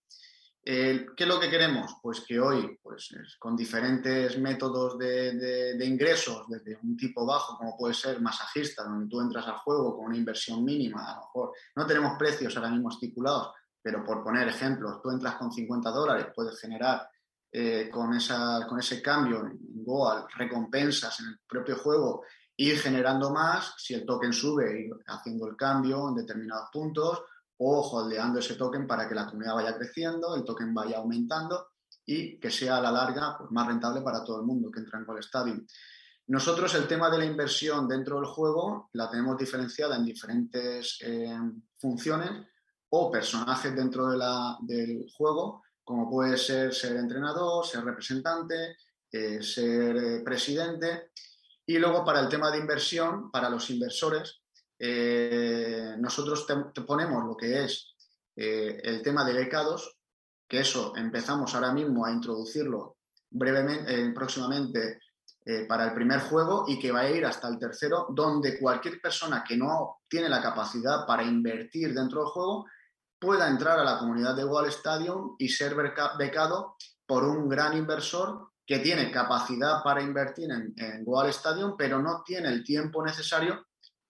¿Qué 0.66 1.14
es 1.16 1.28
lo 1.28 1.38
que 1.38 1.48
queremos? 1.48 1.94
Pues 2.02 2.22
que 2.22 2.40
hoy, 2.40 2.76
pues, 2.82 3.14
con 3.38 3.54
diferentes 3.54 4.36
métodos 4.36 4.98
de, 4.98 5.78
ingresos, 5.80 6.44
desde 6.48 6.76
un 6.82 6.96
tipo 6.96 7.24
bajo, 7.24 7.56
como 7.56 7.76
puede 7.76 7.94
ser 7.94 8.20
masajista, 8.20 8.82
donde 8.82 9.08
tú 9.08 9.20
entras 9.20 9.46
al 9.46 9.58
juego 9.58 9.96
con 9.96 10.06
una 10.06 10.16
inversión 10.16 10.64
mínima, 10.64 11.04
a 11.04 11.14
lo 11.14 11.20
mejor 11.20 11.52
no 11.76 11.86
tenemos 11.86 12.18
precios 12.18 12.56
ahora 12.56 12.70
mismo 12.70 12.90
estipulados, 12.90 13.52
pero 13.80 14.04
por 14.04 14.24
poner 14.24 14.48
ejemplos, 14.48 15.00
tú 15.00 15.12
entras 15.12 15.36
con 15.36 15.52
50 15.52 15.88
dólares, 15.90 16.26
puedes 16.34 16.58
generar 16.60 17.08
eh, 17.52 17.88
con, 17.88 18.12
esa, 18.14 18.66
con 18.68 18.80
ese 18.80 19.00
cambio 19.00 19.46
en 19.46 19.84
Goal 19.84 20.26
recompensas 20.36 21.20
en 21.20 21.26
el 21.26 21.38
propio 21.46 21.76
juego, 21.76 22.24
ir 22.56 22.76
generando 22.80 23.30
más, 23.30 23.74
si 23.76 23.94
el 23.94 24.04
token 24.04 24.32
sube, 24.32 24.80
ir 24.80 24.92
haciendo 25.06 25.46
el 25.46 25.54
cambio 25.54 26.08
en 26.08 26.16
determinados 26.16 26.70
puntos, 26.72 27.22
o 27.58 27.80
holdeando 27.80 28.38
ese 28.38 28.54
token 28.54 28.86
para 28.86 29.08
que 29.08 29.14
la 29.14 29.26
comunidad 29.26 29.54
vaya 29.54 29.76
creciendo, 29.76 30.34
el 30.34 30.44
token 30.44 30.74
vaya 30.74 30.98
aumentando 30.98 31.68
y 32.04 32.38
que 32.38 32.50
sea 32.50 32.76
a 32.76 32.80
la 32.80 32.92
larga 32.92 33.36
pues, 33.38 33.50
más 33.50 33.66
rentable 33.66 34.00
para 34.02 34.22
todo 34.22 34.40
el 34.40 34.46
mundo 34.46 34.70
que 34.70 34.80
entra 34.80 34.98
en 34.98 35.04
Call 35.04 35.18
Stadium. 35.18 35.66
Nosotros 36.28 36.74
el 36.74 36.88
tema 36.88 37.08
de 37.08 37.18
la 37.18 37.24
inversión 37.24 37.86
dentro 37.86 38.16
del 38.16 38.26
juego 38.26 38.90
la 38.94 39.08
tenemos 39.08 39.38
diferenciada 39.38 39.96
en 39.96 40.04
diferentes 40.04 40.98
eh, 41.02 41.38
funciones 41.78 42.46
o 42.90 43.10
personajes 43.10 43.74
dentro 43.74 44.08
de 44.08 44.18
la, 44.18 44.56
del 44.60 45.06
juego, 45.16 45.62
como 45.84 46.10
puede 46.10 46.36
ser 46.36 46.74
ser 46.74 46.96
entrenador, 46.96 47.64
ser 47.64 47.84
representante, 47.84 48.76
eh, 49.10 49.40
ser 49.42 49.96
eh, 49.96 50.22
presidente. 50.24 51.12
Y 51.64 51.78
luego 51.78 52.04
para 52.04 52.20
el 52.20 52.28
tema 52.28 52.50
de 52.50 52.58
inversión, 52.58 53.30
para 53.30 53.48
los 53.48 53.70
inversores, 53.70 54.42
eh, 54.78 55.94
nosotros 55.98 56.46
ponemos 56.86 57.24
lo 57.24 57.36
que 57.36 57.64
es 57.64 57.94
eh, 58.36 58.80
el 58.82 59.02
tema 59.02 59.24
de 59.24 59.32
becados, 59.32 59.96
que 60.46 60.60
eso 60.60 60.94
empezamos 60.96 61.54
ahora 61.54 61.72
mismo 61.72 62.04
a 62.04 62.12
introducirlo 62.12 62.98
brevemente, 63.30 63.92
eh, 63.92 64.12
próximamente 64.12 65.00
para 65.68 65.84
el 65.84 65.94
primer 65.94 66.18
juego 66.22 66.64
y 66.66 66.76
que 66.76 66.90
va 66.90 67.02
a 67.02 67.10
ir 67.10 67.24
hasta 67.24 67.46
el 67.46 67.56
tercero, 67.56 68.08
donde 68.10 68.58
cualquier 68.58 69.00
persona 69.00 69.44
que 69.46 69.56
no 69.56 69.98
tiene 70.08 70.28
la 70.28 70.42
capacidad 70.42 71.06
para 71.06 71.22
invertir 71.22 71.94
dentro 71.94 72.22
del 72.22 72.30
juego 72.30 72.66
pueda 73.16 73.48
entrar 73.48 73.78
a 73.78 73.84
la 73.84 73.96
comunidad 73.96 74.34
de 74.34 74.44
Wall 74.44 74.66
Stadium 74.66 75.36
y 75.38 75.48
ser 75.48 75.76
becado 76.18 76.74
por 77.06 77.22
un 77.22 77.48
gran 77.48 77.76
inversor 77.76 78.50
que 78.66 78.80
tiene 78.80 79.12
capacidad 79.12 79.84
para 79.84 80.02
invertir 80.02 80.50
en, 80.50 80.74
en 80.76 81.02
Wall 81.04 81.28
Stadium, 81.28 81.76
pero 81.78 82.02
no 82.02 82.24
tiene 82.24 82.48
el 82.48 82.64
tiempo 82.64 83.04
necesario 83.04 83.66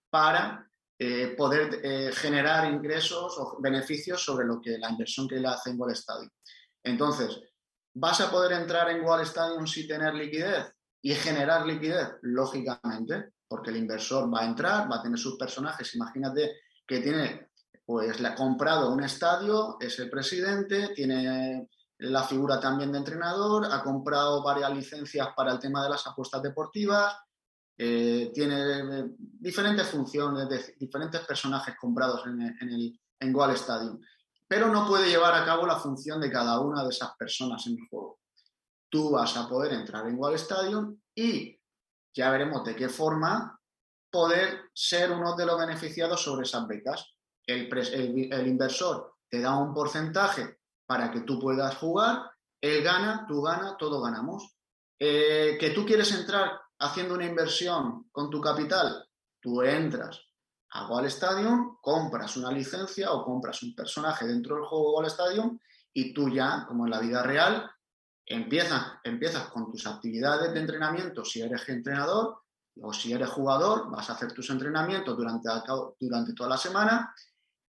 para 0.09 0.67
eh, 0.99 1.35
poder 1.37 1.79
eh, 1.83 2.11
generar 2.11 2.71
ingresos 2.71 3.37
o 3.37 3.57
beneficios 3.61 4.23
sobre 4.23 4.47
lo 4.47 4.59
que 4.59 4.79
la 4.79 4.89
inversión 4.89 5.27
que 5.27 5.39
le 5.39 5.47
hace 5.47 5.69
en 5.69 5.79
Wall 5.79 5.91
Stadium. 5.91 6.31
Entonces, 6.83 7.39
¿vas 7.93 8.19
a 8.21 8.31
poder 8.31 8.53
entrar 8.53 8.89
en 8.89 9.03
Wall 9.05 9.21
Stadium 9.21 9.67
sin 9.67 9.87
tener 9.87 10.15
liquidez 10.15 10.73
y 11.01 11.13
generar 11.13 11.67
liquidez? 11.67 12.15
Lógicamente, 12.23 13.33
porque 13.47 13.69
el 13.69 13.77
inversor 13.77 14.33
va 14.33 14.41
a 14.41 14.45
entrar, 14.45 14.91
va 14.91 14.97
a 14.97 15.01
tener 15.03 15.19
sus 15.19 15.37
personajes. 15.37 15.93
Imagínate 15.93 16.61
que 16.87 16.99
tiene, 16.99 17.51
pues, 17.85 18.19
le 18.19 18.29
ha 18.29 18.35
comprado 18.35 18.91
un 18.91 19.03
estadio, 19.03 19.77
es 19.79 19.99
el 19.99 20.09
presidente, 20.09 20.89
tiene 20.95 21.67
la 21.99 22.23
figura 22.23 22.59
también 22.59 22.91
de 22.91 22.99
entrenador, 22.99 23.65
ha 23.71 23.83
comprado 23.83 24.43
varias 24.43 24.73
licencias 24.73 25.27
para 25.35 25.51
el 25.51 25.59
tema 25.59 25.83
de 25.83 25.89
las 25.89 26.05
apuestas 26.07 26.41
deportivas, 26.41 27.15
eh, 27.79 28.31
tiene 28.33 29.11
diferentes 29.19 29.87
funciones, 29.87 30.49
de 30.49 30.75
diferentes 30.79 31.21
personajes 31.21 31.75
comprados 31.79 32.25
en, 32.25 32.41
el, 32.41 32.99
en 33.19 33.33
Goal 33.33 33.51
Stadium, 33.51 34.01
pero 34.47 34.69
no 34.69 34.87
puede 34.87 35.09
llevar 35.09 35.35
a 35.35 35.45
cabo 35.45 35.67
la 35.67 35.77
función 35.77 36.19
de 36.19 36.31
cada 36.31 36.59
una 36.59 36.83
de 36.83 36.89
esas 36.89 37.15
personas 37.15 37.67
en 37.67 37.73
el 37.73 37.87
juego. 37.87 38.19
Tú 38.89 39.11
vas 39.11 39.35
a 39.37 39.47
poder 39.47 39.73
entrar 39.73 40.07
en 40.07 40.17
Goal 40.17 40.35
Stadium 40.35 40.99
y 41.13 41.59
ya 42.15 42.31
veremos 42.31 42.63
de 42.63 42.75
qué 42.75 42.89
forma 42.89 43.59
poder 44.09 44.71
ser 44.73 45.11
uno 45.11 45.35
de 45.35 45.45
los 45.45 45.59
beneficiados 45.59 46.21
sobre 46.23 46.43
esas 46.47 46.65
becas. 46.65 47.13
El, 47.45 47.69
el, 48.31 48.47
inversor 48.47 49.17
te 49.29 49.39
da 49.39 49.55
un 49.55 49.73
porcentaje 49.73 50.57
para 50.85 51.11
que 51.11 51.21
tú 51.21 51.39
puedas 51.39 51.75
jugar, 51.77 52.31
él 52.59 52.83
gana, 52.83 53.25
tú 53.27 53.41
ganas, 53.41 53.77
todos 53.77 54.03
ganamos. 54.03 54.55
Eh, 54.99 55.57
que 55.59 55.69
tú 55.69 55.85
quieres 55.85 56.11
entrar 56.11 56.59
haciendo 56.79 57.15
una 57.15 57.25
inversión 57.25 58.09
con 58.11 58.29
tu 58.29 58.39
capital, 58.41 59.07
tú 59.39 59.61
entras 59.61 60.21
a 60.71 60.87
Wall 60.87 61.05
Stadium, 61.05 61.77
compras 61.81 62.37
una 62.37 62.51
licencia 62.51 63.11
o 63.11 63.23
compras 63.23 63.63
un 63.63 63.73
personaje 63.73 64.25
dentro 64.25 64.55
del 64.55 64.65
juego 64.65 64.95
Wall 64.95 65.05
Stadium 65.07 65.59
y 65.93 66.13
tú 66.13 66.29
ya, 66.29 66.65
como 66.67 66.85
en 66.85 66.91
la 66.91 66.99
vida 66.99 67.23
real, 67.23 67.69
empiezas, 68.25 68.99
empiezas 69.03 69.47
con 69.47 69.71
tus 69.71 69.87
actividades 69.87 70.53
de 70.53 70.59
entrenamiento 70.59 71.23
si 71.23 71.41
eres 71.41 71.67
entrenador 71.69 72.41
o 72.81 72.93
si 72.93 73.13
eres 73.13 73.29
jugador, 73.29 73.89
vas 73.89 74.09
a 74.09 74.13
hacer 74.13 74.33
tus 74.33 74.49
entrenamientos 74.49 75.17
durante, 75.17 75.49
durante 75.99 76.33
toda 76.33 76.49
la 76.49 76.57
semana, 76.57 77.13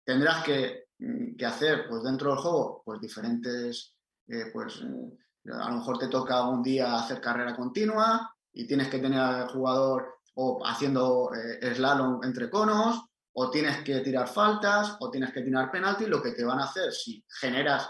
tendrás 0.04 0.44
que, 0.44 0.88
mm, 0.98 1.36
que 1.36 1.46
hacer 1.46 1.88
pues, 1.88 2.04
dentro 2.04 2.32
del 2.32 2.40
juego 2.40 2.82
pues, 2.84 3.00
diferentes, 3.00 3.94
eh, 4.28 4.46
pues, 4.52 4.82
eh, 4.82 5.52
a 5.52 5.70
lo 5.70 5.78
mejor 5.78 6.00
te 6.00 6.08
toca 6.08 6.48
un 6.48 6.64
día 6.64 6.96
hacer 6.96 7.22
carrera 7.22 7.56
continua, 7.56 8.35
y 8.56 8.66
tienes 8.66 8.88
que 8.88 9.00
tener 9.00 9.20
al 9.20 9.48
jugador 9.50 10.16
o 10.36 10.66
haciendo 10.66 11.30
eh, 11.34 11.74
slalom 11.76 12.24
entre 12.24 12.50
conos, 12.50 13.06
o 13.34 13.50
tienes 13.52 13.84
que 13.84 14.00
tirar 14.00 14.28
faltas, 14.28 14.98
o 15.00 15.12
tienes 15.12 15.32
que 15.34 15.42
tirar 15.42 15.70
penalti, 15.70 16.06
lo 16.08 16.22
que 16.22 16.32
te 16.32 16.44
van 16.44 16.60
a 16.60 16.66
hacer 16.66 16.92
si 16.92 17.24
generas 17.40 17.90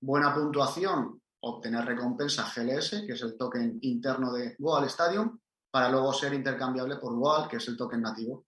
buena 0.00 0.34
puntuación, 0.34 1.20
obtener 1.40 1.84
recompensa 1.84 2.44
GLS, 2.54 3.04
que 3.06 3.12
es 3.12 3.22
el 3.22 3.36
token 3.36 3.78
interno 3.82 4.32
de 4.32 4.54
Goal 4.58 4.84
Stadium, 4.84 5.38
para 5.70 5.88
luego 5.88 6.12
ser 6.12 6.34
intercambiable 6.34 6.96
por 6.96 7.14
Goal, 7.14 7.48
que 7.48 7.56
es 7.56 7.68
el 7.68 7.76
token 7.76 8.02
nativo. 8.02 8.44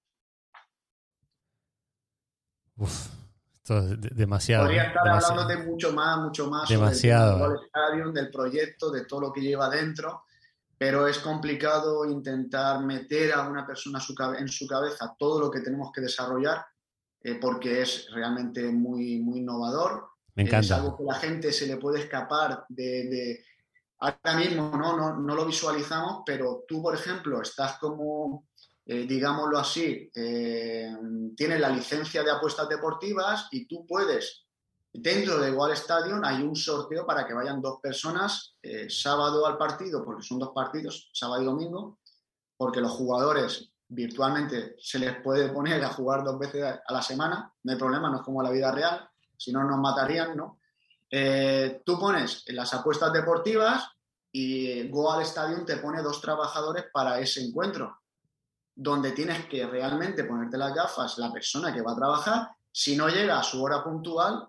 Uf, 2.77 3.09
esto 3.55 3.79
es 3.79 4.01
demasiado. 4.15 4.65
Podría 4.65 4.85
estar 4.85 5.09
hablando 5.09 5.47
de 5.47 5.57
mucho 5.65 5.93
más, 5.93 6.19
mucho 6.19 6.51
más 6.51 6.69
demasiado. 6.69 7.39
sobre 7.39 7.57
Goal 7.57 7.67
Stadium, 7.67 8.13
del 8.13 8.31
proyecto, 8.31 8.91
de 8.91 9.07
todo 9.07 9.21
lo 9.21 9.33
que 9.33 9.41
lleva 9.41 9.71
dentro 9.71 10.25
pero 10.77 11.07
es 11.07 11.19
complicado 11.19 12.05
intentar 12.05 12.85
meter 12.85 13.33
a 13.33 13.49
una 13.49 13.67
persona 13.67 14.01
en 14.39 14.49
su 14.49 14.67
cabeza 14.67 15.15
todo 15.19 15.41
lo 15.41 15.51
que 15.51 15.61
tenemos 15.61 15.91
que 15.93 16.01
desarrollar 16.01 16.65
eh, 17.27 17.39
porque 17.41 17.81
es 17.81 18.11
realmente 18.13 18.71
muy, 18.71 19.19
muy 19.21 19.39
innovador. 19.39 20.09
Me 20.35 20.43
encanta. 20.43 20.67
Es 20.67 20.71
algo 20.73 20.97
que 20.97 21.05
la 21.05 21.15
gente 21.15 21.53
se 21.53 21.67
le 21.67 21.79
puede 21.79 22.01
escapar 22.01 22.65
de... 22.69 23.43
Ahora 23.99 24.37
mismo 24.37 24.77
¿no? 24.77 24.97
No, 24.97 25.17
no, 25.17 25.35
lo 25.35 25.47
visualizamos, 25.47 26.23
pero 26.27 26.65
tú, 26.69 26.83
por 26.83 26.95
ejemplo, 26.95 27.41
estás 27.41 27.79
como, 27.79 28.49
eh, 28.85 29.07
digámoslo 29.07 29.59
así, 29.59 30.11
eh, 30.15 30.95
tienes 31.35 31.61
la 31.61 31.71
licencia 31.71 32.23
de 32.23 32.31
apuestas 32.31 32.69
deportivas 32.69 33.49
y 33.53 33.67
tú 33.67 33.87
puedes 33.87 34.44
Dentro 34.97 35.41
de 35.41 35.49
Igual 35.51 35.73
Stadium 35.73 36.23
hay 36.23 36.41
un 36.41 36.55
sorteo 36.55 37.05
para 37.05 37.27
que 37.27 37.35
vayan 37.35 37.61
dos 37.61 37.81
personas 37.81 38.55
eh, 38.63 38.89
sábado 38.89 39.45
al 39.45 39.59
partido, 39.59 40.05
porque 40.05 40.23
son 40.23 40.39
dos 40.39 40.53
partidos, 40.55 41.11
sábado 41.13 41.43
y 41.43 41.47
domingo, 41.47 41.99
porque 42.57 42.81
los 42.81 42.93
jugadores 42.93 43.73
virtualmente 43.89 44.77
se 44.79 45.01
les 45.01 45.21
puede 45.21 45.49
poner 45.49 45.85
a 45.85 45.89
jugar 45.89 46.23
dos 46.23 46.39
veces 46.39 46.63
a 46.87 46.93
la 46.93 47.03
semana, 47.03 47.53
no 47.65 47.73
hay 47.73 47.77
problema, 47.77 48.09
no 48.09 48.19
es 48.19 48.23
como 48.23 48.41
la 48.41 48.53
vida 48.53 48.71
real, 48.71 49.11
si 49.37 49.53
no 49.53 49.65
nos 49.65 49.81
matarían, 49.81 50.37
¿no? 50.37 50.61
Eh, 51.11 51.83
tú 51.85 51.99
pones 51.99 52.45
las 52.47 52.73
apuestas 52.73 53.13
deportivas 53.13 53.89
y 54.31 54.89
Goal 54.91 55.23
Stadium 55.23 55.67
te 55.67 55.79
pone 55.79 56.03
dos 56.03 56.21
trabajadores 56.21 56.85
para 56.93 57.19
ese 57.19 57.45
encuentro, 57.45 57.99
donde 58.77 59.11
tienes 59.11 59.47
que 59.47 59.67
realmente 59.67 60.23
ponerte 60.23 60.57
las 60.57 60.73
gafas 60.73 61.19
la 61.19 61.33
persona 61.33 61.75
que 61.75 61.83
va 61.83 61.93
a 61.93 61.97
trabajar, 61.97 62.49
si 62.71 62.97
no 62.97 63.09
llega 63.09 63.41
a 63.41 63.43
su 63.43 63.61
hora 63.61 63.83
puntual, 63.83 64.49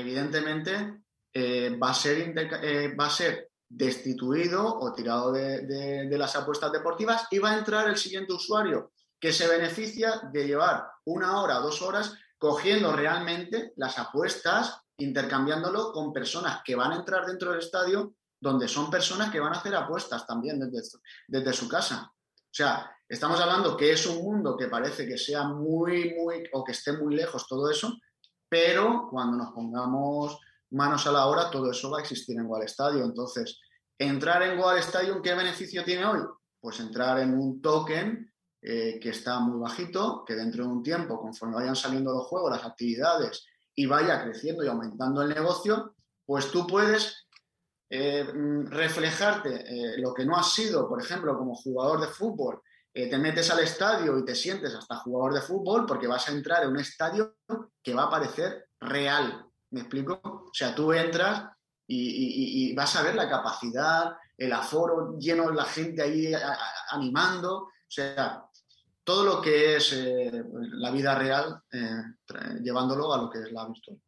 evidentemente 0.00 1.02
eh, 1.32 1.76
va, 1.82 1.90
a 1.90 1.94
ser 1.94 2.34
eh, 2.62 2.94
va 2.98 3.06
a 3.06 3.10
ser 3.10 3.50
destituido 3.68 4.78
o 4.78 4.92
tirado 4.92 5.32
de, 5.32 6.08
las 6.10 6.36
apuestas 6.36 6.72
deportivas 6.72 7.26
y 7.30 7.38
va 7.38 7.50
a 7.50 7.58
entrar 7.58 7.88
el 7.88 7.96
siguiente 7.96 8.32
usuario 8.32 8.92
que 9.18 9.32
se 9.32 9.48
beneficia 9.48 10.20
de 10.32 10.46
llevar 10.46 10.86
una 11.04 11.40
hora 11.40 11.56
dos 11.56 11.82
horas 11.82 12.14
cogiendo 12.38 12.94
realmente 12.94 13.72
las 13.76 13.98
apuestas, 13.98 14.78
intercambiándolo 14.98 15.90
con 15.92 16.12
personas 16.12 16.60
que 16.64 16.76
van 16.76 16.92
a 16.92 16.96
entrar 16.96 17.26
dentro 17.26 17.50
del 17.50 17.60
estadio, 17.60 18.14
donde 18.38 18.68
son 18.68 18.90
personas 18.90 19.30
que 19.30 19.40
van 19.40 19.54
a 19.54 19.58
hacer 19.58 19.74
apuestas 19.74 20.26
también 20.26 20.60
desde, 20.60 20.98
desde 21.26 21.52
su 21.54 21.66
casa. 21.68 22.12
O 22.12 22.56
sea, 22.56 22.90
estamos 23.08 23.40
hablando 23.40 23.76
que 23.76 23.92
es 23.92 24.06
un 24.06 24.22
mundo 24.22 24.56
que 24.56 24.68
parece 24.68 25.06
que 25.06 25.18
sea 25.18 25.44
muy, 25.44 26.14
muy, 26.14 26.44
o 26.52 26.62
que 26.62 26.72
esté 26.72 26.92
muy 26.92 27.14
lejos 27.14 27.46
todo 27.48 27.70
eso, 27.70 27.98
pero 28.48 29.08
cuando 29.10 29.36
nos 29.36 29.52
pongamos 29.52 30.38
manos 30.70 31.06
a 31.06 31.12
la 31.12 31.26
obra, 31.26 31.50
todo 31.50 31.70
eso 31.70 31.90
va 31.90 31.98
a 31.98 32.02
existir 32.02 32.38
en 32.38 32.46
Wall 32.46 32.64
Stadium. 32.64 33.06
Entonces, 33.06 33.60
entrar 33.98 34.42
en 34.42 34.58
Wall 34.58 34.78
Stadium, 34.78 35.22
¿qué 35.22 35.34
beneficio 35.34 35.84
tiene 35.84 36.04
hoy? 36.04 36.20
Pues 36.60 36.80
entrar 36.80 37.20
en 37.20 37.34
un 37.34 37.60
token 37.60 38.32
eh, 38.62 38.98
que 39.00 39.10
está 39.10 39.38
muy 39.40 39.60
bajito, 39.60 40.24
que 40.26 40.34
dentro 40.34 40.64
de 40.64 40.70
un 40.70 40.82
tiempo, 40.82 41.20
conforme 41.20 41.56
vayan 41.56 41.76
saliendo 41.76 42.12
los 42.12 42.26
juegos, 42.26 42.50
las 42.50 42.64
actividades 42.64 43.44
y 43.74 43.86
vaya 43.86 44.22
creciendo 44.24 44.64
y 44.64 44.68
aumentando 44.68 45.22
el 45.22 45.28
negocio, 45.28 45.94
pues 46.24 46.50
tú 46.50 46.66
puedes 46.66 47.26
eh, 47.88 48.24
mm, 48.24 48.66
reflejarte 48.66 49.64
eh, 49.68 49.98
lo 49.98 50.12
que 50.12 50.24
no 50.24 50.36
has 50.36 50.52
sido, 50.52 50.88
por 50.88 51.00
ejemplo, 51.00 51.38
como 51.38 51.54
jugador 51.54 52.00
de 52.00 52.08
fútbol, 52.08 52.60
te 53.04 53.18
metes 53.18 53.50
al 53.50 53.58
estadio 53.60 54.18
y 54.18 54.24
te 54.24 54.34
sientes 54.34 54.74
hasta 54.74 54.96
jugador 54.96 55.34
de 55.34 55.42
fútbol 55.42 55.84
porque 55.84 56.06
vas 56.06 56.28
a 56.28 56.32
entrar 56.32 56.62
en 56.62 56.70
un 56.70 56.80
estadio 56.80 57.36
que 57.82 57.92
va 57.92 58.04
a 58.04 58.10
parecer 58.10 58.68
real. 58.80 59.44
¿Me 59.70 59.80
explico? 59.80 60.18
O 60.24 60.50
sea, 60.54 60.74
tú 60.74 60.94
entras 60.94 61.50
y, 61.86 62.74
vas 62.74 62.96
a 62.96 63.02
ver 63.02 63.14
la 63.14 63.28
capacidad, 63.28 64.16
el 64.36 64.52
aforo 64.52 65.18
lleno 65.18 65.48
de 65.48 65.54
la 65.54 65.64
gente 65.64 66.02
ahí 66.02 66.32
animando. 66.90 67.64
O 67.64 67.70
sea, 67.86 68.42
todo 69.04 69.24
lo 69.24 69.42
que 69.42 69.76
es 69.76 69.92
eh, 69.92 70.44
la 70.52 70.90
vida 70.90 71.14
real, 71.14 71.62
eh, 71.72 72.02
llevándolo 72.62 73.12
a 73.12 73.18
lo 73.18 73.30
que 73.30 73.40
es 73.40 73.52
la 73.52 73.66
virtual. 73.66 74.00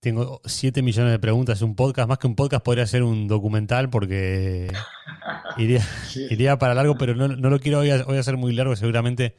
Tengo 0.00 0.40
7 0.44 0.80
millones 0.80 1.12
de 1.12 1.18
preguntas. 1.18 1.60
Un 1.60 1.74
podcast, 1.74 2.08
más 2.08 2.18
que 2.18 2.28
un 2.28 2.36
podcast, 2.36 2.64
podría 2.64 2.86
ser 2.86 3.02
un 3.02 3.26
documental 3.26 3.90
porque 3.90 4.72
iría, 5.58 5.86
iría 6.30 6.58
para 6.58 6.74
largo, 6.74 6.96
pero 6.96 7.14
no, 7.14 7.28
lo 7.28 7.60
quiero 7.60 7.80
hoy, 7.80 7.90
hacer 7.90 8.36
muy 8.36 8.52
largo. 8.52 8.76
Seguramente, 8.76 9.34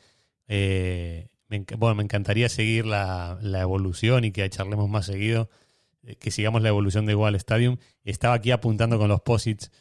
eh, 0.47 1.29
me, 1.47 1.65
bueno, 1.77 1.95
me 1.95 2.03
encantaría 2.03 2.49
seguir 2.49 2.85
la, 2.85 3.39
evolución 3.41 4.25
y 4.25 4.31
que 4.31 4.49
charlemos 4.49 4.89
más 4.89 5.05
seguido, 5.05 5.49
que 6.19 6.31
sigamos 6.31 6.61
la 6.61 6.69
evolución 6.69 7.05
de 7.05 7.13
Igual 7.13 7.35
Stadium. 7.35 7.77
Estaba 8.03 8.35
aquí 8.35 8.51
apuntando 8.51 8.97
con 8.97 9.09
los 9.09 9.21
posits 9.21 9.71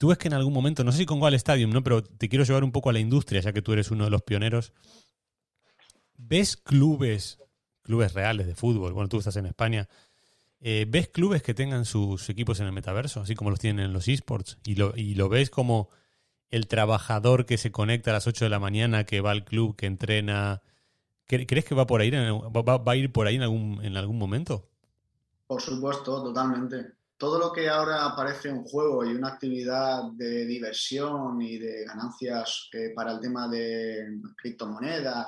Tú 0.00 0.08
ves 0.08 0.16
que 0.16 0.28
en 0.28 0.34
algún 0.34 0.54
momento, 0.54 0.82
no 0.82 0.92
sé 0.92 0.98
si 0.98 1.04
con 1.04 1.20
Wall 1.20 1.34
Stadium, 1.34 1.72
¿no? 1.72 1.82
Pero 1.82 2.02
te 2.02 2.30
quiero 2.30 2.42
llevar 2.42 2.64
un 2.64 2.72
poco 2.72 2.88
a 2.88 2.94
la 2.94 3.00
industria, 3.00 3.42
ya 3.42 3.52
que 3.52 3.60
tú 3.60 3.74
eres 3.74 3.90
uno 3.90 4.04
de 4.04 4.10
los 4.10 4.22
pioneros. 4.22 4.72
¿Ves 6.16 6.56
clubes, 6.56 7.38
clubes 7.82 8.14
reales 8.14 8.46
de 8.46 8.54
fútbol? 8.54 8.94
Bueno, 8.94 9.10
tú 9.10 9.18
estás 9.18 9.36
en 9.36 9.44
España. 9.44 9.90
Eh, 10.60 10.86
¿Ves 10.88 11.08
clubes 11.08 11.42
que 11.42 11.54
tengan 11.54 11.84
sus 11.84 12.28
equipos 12.28 12.60
en 12.60 12.66
el 12.66 12.72
metaverso, 12.72 13.20
así 13.20 13.34
como 13.34 13.50
los 13.50 13.58
tienen 13.58 13.86
en 13.86 13.92
los 13.92 14.08
esports? 14.08 14.58
Y 14.64 14.74
lo, 14.74 14.94
y 14.96 15.14
lo 15.14 15.28
ves 15.28 15.50
como 15.50 15.88
el 16.50 16.66
trabajador 16.66 17.46
que 17.46 17.58
se 17.58 17.72
conecta 17.72 18.10
a 18.10 18.14
las 18.14 18.26
8 18.26 18.44
de 18.44 18.50
la 18.50 18.58
mañana, 18.58 19.04
que 19.04 19.20
va 19.20 19.30
al 19.30 19.44
club, 19.44 19.76
que 19.76 19.86
entrena. 19.86 20.62
¿Crees 21.26 21.64
que 21.64 21.74
va 21.74 21.86
por 21.86 22.00
ahí, 22.00 22.10
va, 22.10 22.82
a 22.92 22.96
ir 22.96 23.12
por 23.12 23.26
ahí 23.26 23.36
en 23.36 23.42
algún, 23.42 23.84
en 23.84 23.96
algún 23.96 24.18
momento? 24.18 24.68
Por 25.46 25.60
supuesto, 25.60 26.22
totalmente 26.22 27.00
todo 27.20 27.38
lo 27.38 27.52
que 27.52 27.68
ahora 27.68 28.14
parece 28.16 28.50
un 28.50 28.64
juego 28.64 29.04
y 29.04 29.12
una 29.12 29.28
actividad 29.28 30.04
de 30.12 30.46
diversión 30.46 31.42
y 31.42 31.58
de 31.58 31.84
ganancias 31.84 32.70
eh, 32.72 32.94
para 32.96 33.12
el 33.12 33.20
tema 33.20 33.46
de 33.46 34.22
criptomonedas, 34.38 35.26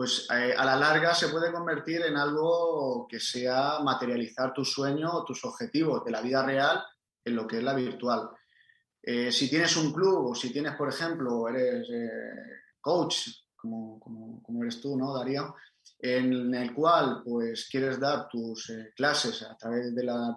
pues 0.00 0.26
eh, 0.34 0.54
a 0.56 0.64
la 0.64 0.76
larga 0.76 1.14
se 1.14 1.28
puede 1.28 1.52
convertir 1.52 2.00
en 2.00 2.16
algo 2.16 3.06
que 3.06 3.20
sea 3.20 3.80
materializar 3.80 4.50
tu 4.54 4.64
sueño 4.64 5.12
o 5.12 5.24
tus 5.26 5.44
objetivos 5.44 6.02
de 6.06 6.10
la 6.10 6.22
vida 6.22 6.42
real 6.42 6.82
en 7.22 7.36
lo 7.36 7.46
que 7.46 7.58
es 7.58 7.62
la 7.62 7.74
virtual. 7.74 8.30
Eh, 9.02 9.30
si 9.30 9.50
tienes 9.50 9.76
un 9.76 9.92
club 9.92 10.30
o 10.30 10.34
si 10.34 10.50
tienes, 10.50 10.74
por 10.76 10.88
ejemplo, 10.88 11.46
eres 11.50 11.86
coach, 12.80 13.28
como, 13.54 14.00
como, 14.00 14.62
eres 14.62 14.80
tú, 14.80 14.96
¿no, 14.96 15.12
Darío? 15.12 15.54
En 15.98 16.54
el 16.54 16.72
cual 16.72 17.20
pues 17.22 17.68
quieres 17.70 18.00
dar 18.00 18.26
tus 18.26 18.72
clases 18.96 19.42
a 19.42 19.54
través 19.58 19.94
de 19.94 20.02
la, 20.02 20.34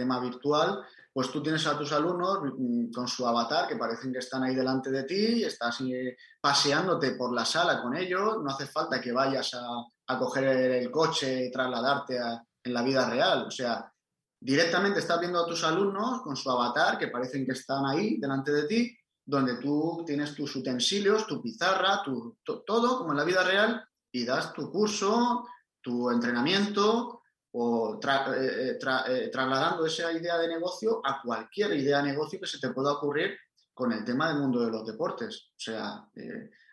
tema 0.00 0.18
virtual, 0.18 0.82
pues 1.12 1.30
tú 1.30 1.42
tienes 1.42 1.66
a 1.66 1.76
tus 1.76 1.92
alumnos 1.92 2.38
mm, 2.56 2.90
con 2.90 3.06
su 3.06 3.26
avatar 3.26 3.68
que 3.68 3.76
parecen 3.76 4.12
que 4.12 4.20
están 4.20 4.42
ahí 4.44 4.54
delante 4.54 4.90
de 4.90 5.04
ti, 5.04 5.44
estás 5.44 5.80
eh, 5.82 6.16
paseándote 6.40 7.12
por 7.12 7.34
la 7.34 7.44
sala 7.44 7.82
con 7.82 7.94
ellos, 7.96 8.38
no 8.42 8.50
hace 8.50 8.66
falta 8.66 9.00
que 9.00 9.12
vayas 9.12 9.52
a, 9.54 10.18
coger 10.18 10.44
el 10.44 10.90
coche 10.90 11.46
y 11.46 11.52
trasladarte 11.52 12.18
en 12.64 12.74
la 12.74 12.82
vida 12.82 13.08
real, 13.08 13.44
o 13.46 13.50
sea, 13.50 13.92
directamente 14.40 14.98
estás 14.98 15.20
viendo 15.20 15.38
a 15.38 15.46
tus 15.46 15.62
alumnos 15.62 16.22
con 16.22 16.34
su 16.34 16.50
avatar 16.50 16.98
que 16.98 17.06
parecen 17.06 17.46
que 17.46 17.52
están 17.52 17.86
ahí 17.86 18.18
delante 18.18 18.50
de 18.50 18.64
ti, 18.64 18.98
donde 19.24 19.58
tú 19.58 20.02
tienes 20.04 20.34
tus 20.34 20.56
utensilios, 20.56 21.28
tu 21.28 21.40
pizarra, 21.40 22.02
tu, 22.02 22.38
todo 22.66 22.98
como 22.98 23.12
en 23.12 23.18
la 23.18 23.24
vida 23.24 23.44
real 23.44 23.86
y 24.10 24.24
das 24.24 24.52
tu 24.52 24.68
curso, 24.72 25.46
tu 25.80 26.10
entrenamiento, 26.10 27.19
o 27.52 27.98
eh, 28.00 28.70
eh, 28.70 28.78
eh, 29.08 29.30
trasladando 29.32 29.84
esa 29.84 30.12
idea 30.12 30.38
de 30.38 30.48
negocio 30.48 31.00
a 31.04 31.20
cualquier 31.22 31.72
idea 31.74 31.98
de 31.98 32.12
negocio 32.12 32.38
que 32.38 32.46
se 32.46 32.60
te 32.60 32.70
pueda 32.70 32.92
ocurrir 32.92 33.36
con 33.74 33.92
el 33.92 34.04
tema 34.04 34.28
del 34.28 34.38
mundo 34.38 34.64
de 34.64 34.70
los 34.70 34.86
deportes. 34.86 35.48
O 35.50 35.58
sea, 35.58 36.04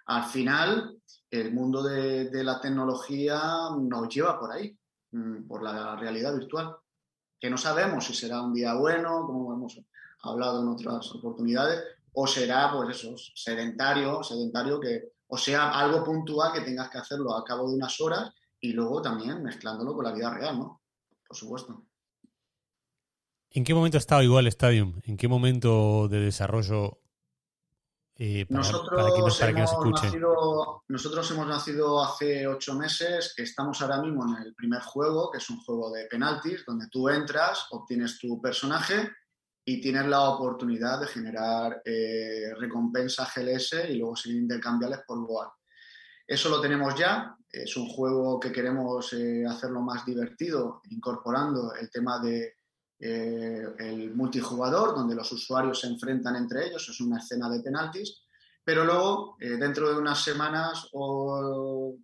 al 0.06 0.24
final 0.26 0.98
el 1.32 1.54
mundo 1.54 1.82
de, 1.82 2.30
la 2.44 2.60
tecnología 2.60 3.40
nos 3.80 4.14
lleva 4.14 4.40
por 4.40 4.52
ahí, 4.52 4.78
mm, 5.12 5.48
por 5.48 5.64
la 5.64 5.96
realidad 5.96 6.34
virtual, 6.36 6.76
que 7.40 7.50
no 7.50 7.58
sabemos 7.58 8.06
si 8.06 8.14
será 8.14 8.42
un 8.42 8.54
día 8.54 8.74
bueno, 8.74 9.26
como 9.26 9.54
hemos 9.54 9.80
hablado 10.24 10.62
en 10.62 10.70
otras 10.70 11.12
oportunidades, 11.16 11.84
o 12.14 12.28
será, 12.28 12.72
pues 12.72 12.98
eso, 12.98 13.16
sedentario, 13.36 14.24
sedentario 14.24 14.80
que, 14.80 15.14
o 15.28 15.38
sea, 15.38 15.72
algo 15.72 16.04
puntual 16.04 16.52
que 16.52 16.62
tengas 16.62 16.90
que 16.90 16.98
hacerlo 16.98 17.36
a 17.36 17.44
cabo 17.44 17.70
de 17.70 17.76
unas 17.76 18.00
horas 18.02 18.34
y 18.60 18.74
luego 18.74 19.02
también 19.02 19.44
mezclándolo 19.44 19.94
con 19.94 20.06
la 20.06 20.14
vida 20.14 20.34
real, 20.34 20.60
¿no? 20.60 20.82
Por 21.28 21.38
supuesto. 21.38 21.86
¿En 23.50 23.64
qué 23.64 23.74
momento 23.74 23.98
estaba 23.98 24.24
igual 24.24 24.48
Stadium? 24.48 25.00
¿En 25.04 25.18
qué 25.18 25.28
momento 25.28 26.08
de 26.08 26.20
desarrollo 26.20 27.00
eh, 28.20 28.48
nosotros, 28.50 29.40
hemos 29.42 30.02
nacido, 30.02 30.84
nosotros 30.88 31.32
hemos 31.32 31.48
nacido 31.48 32.04
hace 32.04 32.48
ocho 32.48 32.74
meses, 32.74 33.36
estamos 33.38 33.80
ahora 33.80 34.02
mismo 34.02 34.26
en 34.26 34.42
el 34.44 34.56
primer 34.56 34.82
juego, 34.82 35.30
que 35.30 35.38
es 35.38 35.48
un 35.52 35.60
juego 35.60 35.92
de 35.92 36.06
penaltis, 36.06 36.66
donde 36.66 36.88
tú 36.88 37.10
entras, 37.10 37.68
obtienes 37.70 38.18
tu 38.18 38.42
personaje 38.42 39.12
y 39.64 39.80
tienes 39.80 40.08
la 40.08 40.30
oportunidad 40.32 41.00
de 41.00 41.08
generar 41.08 41.80
eh, 41.86 42.56
recompensa 42.58 43.30
GLS 43.36 43.86
y 43.90 43.98
luego 43.98 44.16
ser 44.16 44.32
intercambiables 44.32 45.02
por 45.06 45.24
Goal. 45.28 45.50
Eso 46.28 46.50
lo 46.50 46.60
tenemos 46.60 46.94
ya. 46.96 47.38
Es 47.50 47.78
un 47.78 47.88
juego 47.88 48.40
que 48.40 48.52
queremos 48.52 49.14
eh, 49.14 49.46
hacerlo 49.48 49.80
más 49.82 50.06
divertido, 50.06 50.82
incorporando 50.90 51.74
el 51.74 51.90
tema 51.90 52.20
de 52.20 52.56
eh, 53.00 53.64
el 53.80 54.14
multijugador, 54.14 54.94
donde 54.94 55.16
los 55.16 55.32
usuarios 55.32 55.80
se 55.80 55.88
enfrentan 55.88 56.36
entre 56.36 56.68
ellos. 56.68 56.90
Es 56.90 57.00
una 57.00 57.20
escena 57.20 57.50
de 57.50 57.62
penaltis. 57.62 58.24
Pero 58.64 58.84
luego, 58.84 59.38
eh, 59.40 59.52
dentro 59.52 59.90
de 59.90 59.98
unas 59.98 60.22
semanas 60.22 60.90
o 60.92 61.96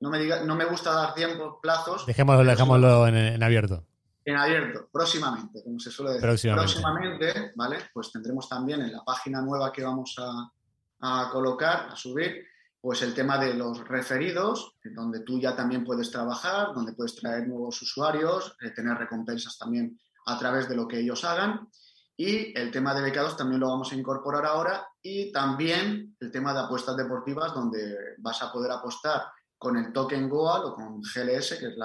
no 0.00 0.10
me, 0.10 0.18
diga, 0.18 0.42
no 0.42 0.56
me 0.56 0.64
gusta 0.64 0.92
dar 0.92 1.14
tiempo, 1.14 1.60
plazos. 1.62 2.04
Dejémoslo, 2.04 2.44
dejémoslo 2.44 3.06
en, 3.06 3.40
abierto. 3.40 3.86
En 4.24 4.36
abierto, 4.36 4.88
próximamente, 4.90 5.62
como 5.62 5.78
se 5.78 5.92
suele 5.92 6.14
decir. 6.14 6.52
Próximamente. 6.52 7.52
¿vale? 7.54 7.78
Pues 7.94 8.10
tendremos 8.10 8.48
también 8.48 8.80
en 8.80 8.92
la 8.92 9.04
página 9.04 9.40
nueva 9.40 9.72
que 9.72 9.84
vamos 9.84 10.16
a, 10.18 10.50
a 10.98 11.30
colocar, 11.30 11.90
a 11.90 11.94
subir, 11.94 12.44
pues 12.82 13.00
el 13.02 13.14
tema 13.14 13.38
de 13.38 13.54
los 13.54 13.86
referidos, 13.86 14.74
donde 14.82 15.20
tú 15.20 15.38
ya 15.38 15.54
también 15.54 15.84
puedes 15.84 16.10
trabajar, 16.10 16.74
donde 16.74 16.94
puedes 16.94 17.14
traer 17.14 17.46
nuevos 17.46 17.80
usuarios, 17.80 18.56
eh, 18.60 18.70
tener 18.70 18.98
recompensas 18.98 19.56
también 19.56 19.96
a 20.26 20.36
través 20.36 20.68
de 20.68 20.74
lo 20.74 20.88
que 20.88 20.98
ellos 20.98 21.24
hagan. 21.24 21.68
Y 22.16 22.58
el 22.58 22.72
tema 22.72 22.92
de 22.92 23.02
becados 23.02 23.36
también 23.36 23.60
lo 23.60 23.68
vamos 23.68 23.92
a 23.92 23.94
incorporar 23.94 24.44
ahora 24.46 24.84
y 25.00 25.30
también 25.30 26.16
el 26.18 26.32
tema 26.32 26.52
de 26.52 26.58
apuestas 26.58 26.96
deportivas, 26.96 27.54
donde 27.54 28.16
vas 28.18 28.42
a 28.42 28.52
poder 28.52 28.72
apostar 28.72 29.22
con 29.56 29.76
el 29.76 29.92
token 29.92 30.28
Goal 30.28 30.64
o 30.64 30.74
con 30.74 31.00
GLS, 31.00 31.58
que 31.60 31.68
es 31.68 31.76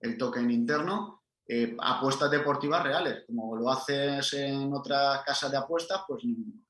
el 0.00 0.16
token 0.16 0.50
interno, 0.50 1.24
eh, 1.46 1.76
apuestas 1.78 2.30
deportivas 2.30 2.82
reales. 2.82 3.24
Como 3.26 3.54
lo 3.54 3.70
haces 3.70 4.32
en 4.32 4.72
otra 4.72 5.22
casa 5.26 5.50
de 5.50 5.58
apuestas, 5.58 6.04
pues 6.08 6.24
en 6.24 6.64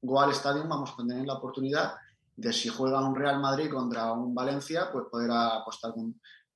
Goal 0.00 0.30
Stadium 0.30 0.66
vamos 0.66 0.92
a 0.92 0.96
tener 0.96 1.26
la 1.26 1.34
oportunidad 1.34 1.94
de 2.38 2.52
si 2.52 2.68
juega 2.68 3.06
un 3.06 3.16
Real 3.16 3.40
Madrid 3.40 3.68
contra 3.68 4.12
un 4.12 4.32
Valencia, 4.32 4.90
pues 4.92 5.06
poder 5.10 5.28
apostar 5.32 5.92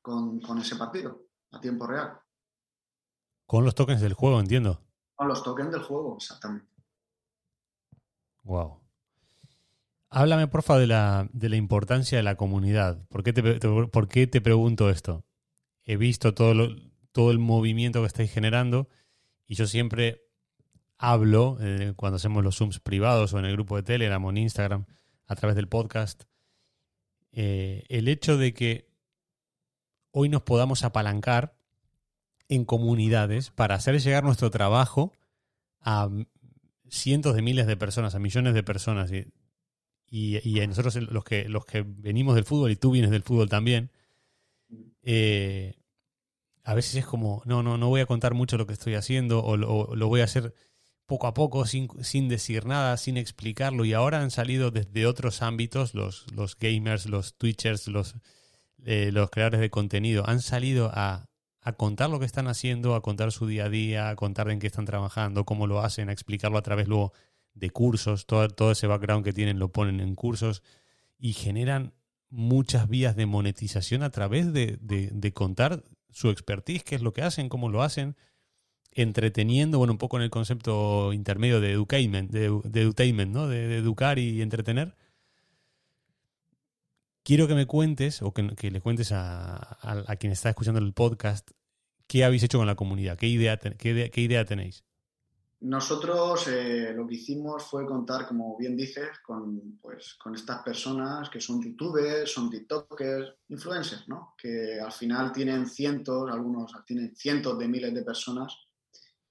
con, 0.00 0.60
ese 0.60 0.76
partido 0.76 1.26
a 1.50 1.60
tiempo 1.60 1.88
real. 1.88 2.20
Con 3.46 3.64
los 3.64 3.74
tokens 3.74 4.00
del 4.00 4.14
juego, 4.14 4.38
entiendo. 4.38 4.80
Con 5.16 5.26
los 5.26 5.42
tokens 5.42 5.72
del 5.72 5.82
juego, 5.82 6.16
exactamente. 6.16 6.68
Wow. 8.44 8.80
Háblame, 10.08 10.46
porfa, 10.46 10.78
de 10.78 10.86
la, 10.86 11.28
de 11.32 11.48
la 11.48 11.56
importancia 11.56 12.16
de 12.16 12.22
la 12.22 12.36
comunidad. 12.36 13.04
¿Por 13.08 13.24
qué 13.24 13.32
te, 13.32 13.42
por 13.88 14.08
qué 14.08 14.28
te 14.28 14.40
pregunto 14.40 14.88
esto? 14.88 15.24
He 15.84 15.96
visto 15.96 16.32
todo, 16.32 16.54
todo 17.10 17.32
el 17.32 17.40
movimiento 17.40 18.02
que 18.02 18.06
estáis 18.06 18.30
generando 18.30 18.88
y 19.48 19.56
yo 19.56 19.66
siempre 19.66 20.22
hablo, 20.96 21.58
eh, 21.60 21.92
cuando 21.96 22.16
hacemos 22.16 22.44
los 22.44 22.56
Zooms 22.56 22.78
privados 22.78 23.34
o 23.34 23.40
en 23.40 23.46
el 23.46 23.52
grupo 23.52 23.74
de 23.74 23.82
Telegram 23.82 24.24
o 24.24 24.30
en 24.30 24.36
Instagram, 24.36 24.86
a 25.26 25.36
través 25.36 25.56
del 25.56 25.68
podcast, 25.68 26.24
eh, 27.32 27.84
el 27.88 28.08
hecho 28.08 28.36
de 28.36 28.52
que 28.54 28.88
hoy 30.10 30.28
nos 30.28 30.42
podamos 30.42 30.84
apalancar 30.84 31.56
en 32.48 32.64
comunidades 32.64 33.50
para 33.50 33.76
hacer 33.76 33.98
llegar 34.00 34.24
nuestro 34.24 34.50
trabajo 34.50 35.12
a 35.80 36.10
cientos 36.88 37.34
de 37.34 37.42
miles 37.42 37.66
de 37.66 37.76
personas, 37.76 38.14
a 38.14 38.18
millones 38.18 38.54
de 38.54 38.62
personas. 38.62 39.10
Y, 39.12 39.26
y, 40.10 40.66
nosotros 40.66 40.94
los 40.96 41.24
que, 41.24 41.48
los 41.48 41.64
que 41.64 41.82
venimos 41.86 42.34
del 42.34 42.44
fútbol, 42.44 42.70
y 42.70 42.76
tú 42.76 42.90
vienes 42.90 43.10
del 43.10 43.22
fútbol 43.22 43.48
también, 43.48 43.90
eh, 45.02 45.74
a 46.64 46.74
veces 46.74 46.96
es 46.96 47.06
como, 47.06 47.42
no, 47.44 47.62
no, 47.62 47.78
no 47.78 47.88
voy 47.88 48.02
a 48.02 48.06
contar 48.06 48.34
mucho 48.34 48.56
lo 48.56 48.66
que 48.66 48.74
estoy 48.74 48.94
haciendo 48.94 49.42
o 49.42 49.56
lo, 49.56 50.08
voy 50.08 50.20
a 50.20 50.24
hacer 50.24 50.54
poco 51.06 51.26
a 51.26 51.34
poco 51.34 51.66
sin, 51.66 51.88
sin, 52.02 52.28
decir 52.28 52.66
nada, 52.66 52.96
sin 52.96 53.16
explicarlo. 53.16 53.84
Y 53.84 53.92
ahora 53.92 54.20
han 54.20 54.30
salido 54.30 54.70
desde 54.70 55.06
otros 55.06 55.42
ámbitos 55.42 55.94
los, 55.94 56.26
los 56.32 56.56
gamers, 56.56 57.06
los 57.06 57.36
twitchers, 57.36 57.88
los, 57.88 58.14
eh, 58.84 59.10
los 59.12 59.30
creadores 59.30 59.60
de 59.60 59.70
contenido, 59.70 60.28
han 60.28 60.40
salido 60.40 60.90
a, 60.92 61.26
a, 61.60 61.72
contar 61.74 62.10
lo 62.10 62.18
que 62.18 62.26
están 62.26 62.48
haciendo, 62.48 62.94
a 62.94 63.02
contar 63.02 63.32
su 63.32 63.46
día 63.46 63.66
a 63.66 63.68
día, 63.68 64.08
a 64.08 64.16
contar 64.16 64.50
en 64.50 64.58
qué 64.58 64.66
están 64.66 64.86
trabajando, 64.86 65.44
cómo 65.44 65.66
lo 65.66 65.80
hacen, 65.80 66.08
a 66.08 66.12
explicarlo 66.12 66.58
a 66.58 66.62
través 66.62 66.88
luego 66.88 67.12
de 67.54 67.70
cursos. 67.70 68.26
Todo, 68.26 68.48
todo 68.48 68.72
ese 68.72 68.86
background 68.86 69.24
que 69.24 69.32
tienen 69.32 69.58
lo 69.58 69.72
ponen 69.72 70.00
en 70.00 70.14
cursos 70.14 70.62
y 71.18 71.34
generan 71.34 71.94
muchas 72.30 72.88
vías 72.88 73.14
de 73.14 73.26
monetización 73.26 74.02
a 74.02 74.10
través 74.10 74.52
de, 74.52 74.78
de 74.80 75.32
contar 75.32 75.84
su 76.10 76.30
expertise, 76.30 76.84
qué 76.84 76.94
es 76.94 77.02
lo 77.02 77.12
que 77.12 77.22
hacen, 77.22 77.48
cómo 77.48 77.68
lo 77.68 77.82
hacen, 77.82 78.16
entreteniendo, 78.92 79.78
bueno, 79.78 79.92
un 79.92 79.98
poco 79.98 80.16
en 80.16 80.22
el 80.22 80.30
concepto 80.30 81.12
intermedio 81.12 81.60
de 81.60 81.72
educainment, 81.72 82.30
de, 82.30 82.46
edutainment, 82.46 83.32
¿no? 83.32 83.48
De, 83.48 83.76
educar 83.76 84.18
y 84.18 84.42
entretener. 84.42 84.94
Quiero 87.22 87.46
que 87.46 87.54
me 87.54 87.66
cuentes, 87.66 88.22
o 88.22 88.32
que, 88.32 88.70
le 88.70 88.80
cuentes 88.80 89.10
a, 89.12 89.78
quien 90.18 90.32
está 90.32 90.50
escuchando 90.50 90.80
el 90.80 90.92
podcast, 90.92 91.50
qué 92.06 92.24
habéis 92.24 92.42
hecho 92.42 92.58
con 92.58 92.66
la 92.66 92.74
comunidad, 92.74 93.16
qué 93.16 93.28
idea, 93.28 93.58
qué 93.58 94.20
idea 94.20 94.44
tenéis. 94.44 94.84
Nosotros 95.62 96.48
eh, 96.48 96.92
lo 96.92 97.06
que 97.06 97.14
hicimos 97.14 97.62
fue 97.62 97.86
contar, 97.86 98.26
como 98.26 98.56
bien 98.58 98.76
dices, 98.76 99.10
con, 99.24 99.78
pues, 99.80 100.14
con 100.14 100.34
estas 100.34 100.60
personas 100.64 101.30
que 101.30 101.40
son 101.40 101.62
youtubers, 101.62 102.32
son 102.32 102.50
tiktokers, 102.50 103.32
influencers, 103.48 104.08
¿no? 104.08 104.34
que 104.36 104.80
al 104.80 104.90
final 104.90 105.30
tienen 105.30 105.68
cientos, 105.68 106.28
algunos 106.32 106.72
tienen 106.84 107.14
cientos 107.14 107.56
de 107.60 107.68
miles 107.68 107.94
de 107.94 108.02
personas 108.02 108.58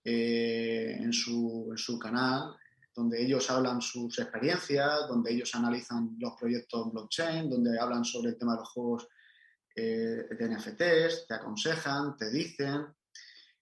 eh, 0.03 0.97
en, 0.99 1.13
su, 1.13 1.67
en, 1.69 1.77
su, 1.77 1.99
canal, 1.99 2.55
donde 2.95 3.21
ellos 3.21 3.51
hablan 3.51 3.81
sus 3.81 4.17
experiencias, 4.17 5.07
donde 5.07 5.31
ellos 5.31 5.53
analizan 5.53 6.15
los 6.17 6.33
proyectos 6.39 6.91
blockchain, 6.91 7.47
donde 7.47 7.79
hablan 7.79 8.03
sobre 8.03 8.29
el 8.29 8.37
tema 8.37 8.53
de 8.53 8.59
los 8.61 8.69
juegos 8.69 9.07
eh, 9.75 10.25
de 10.27 10.49
NFTs, 10.49 11.27
te 11.27 11.35
aconsejan, 11.35 12.17
te 12.17 12.31
dicen, 12.31 12.87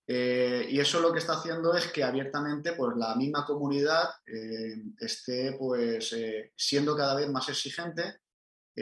eh, 0.07 0.65
y 0.69 0.79
eso 0.79 1.01
lo 1.01 1.11
que 1.11 1.19
está 1.19 1.33
haciendo 1.33 1.73
es 1.75 1.87
que 1.91 2.05
abiertamente 2.05 2.71
pues, 2.71 2.95
la 2.95 3.15
misma 3.15 3.45
comunidad 3.45 4.09
esté 4.97 5.57
pues, 5.59 6.15
siendo 6.55 6.95
cada 6.95 7.15
vez 7.15 7.29
más 7.29 7.49
exigente, 7.49 8.21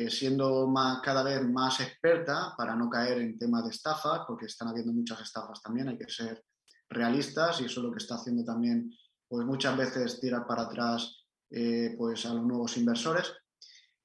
siendo 0.09 0.67
más, 0.67 1.01
cada 1.01 1.23
vez 1.23 1.41
más 1.41 1.79
experta 1.81 2.53
para 2.55 2.75
no 2.75 2.87
caer 2.87 3.17
en 3.17 3.37
temas 3.37 3.63
de 3.63 3.71
estafas, 3.71 4.21
porque 4.27 4.45
están 4.45 4.67
habiendo 4.67 4.93
muchas 4.93 5.19
estafas 5.21 5.59
también, 5.61 5.89
hay 5.89 5.97
que 5.97 6.07
ser 6.07 6.45
realistas 6.89 7.61
y 7.61 7.65
eso 7.65 7.79
es 7.79 7.85
lo 7.85 7.91
que 7.91 7.99
está 7.99 8.15
haciendo 8.15 8.43
también 8.43 8.91
pues, 9.27 9.45
muchas 9.45 9.77
veces 9.77 10.19
tirar 10.19 10.45
para 10.47 10.63
atrás 10.63 11.25
pues, 11.49 12.25
a 12.25 12.33
los 12.33 12.45
nuevos 12.45 12.77
inversores. 12.77 13.33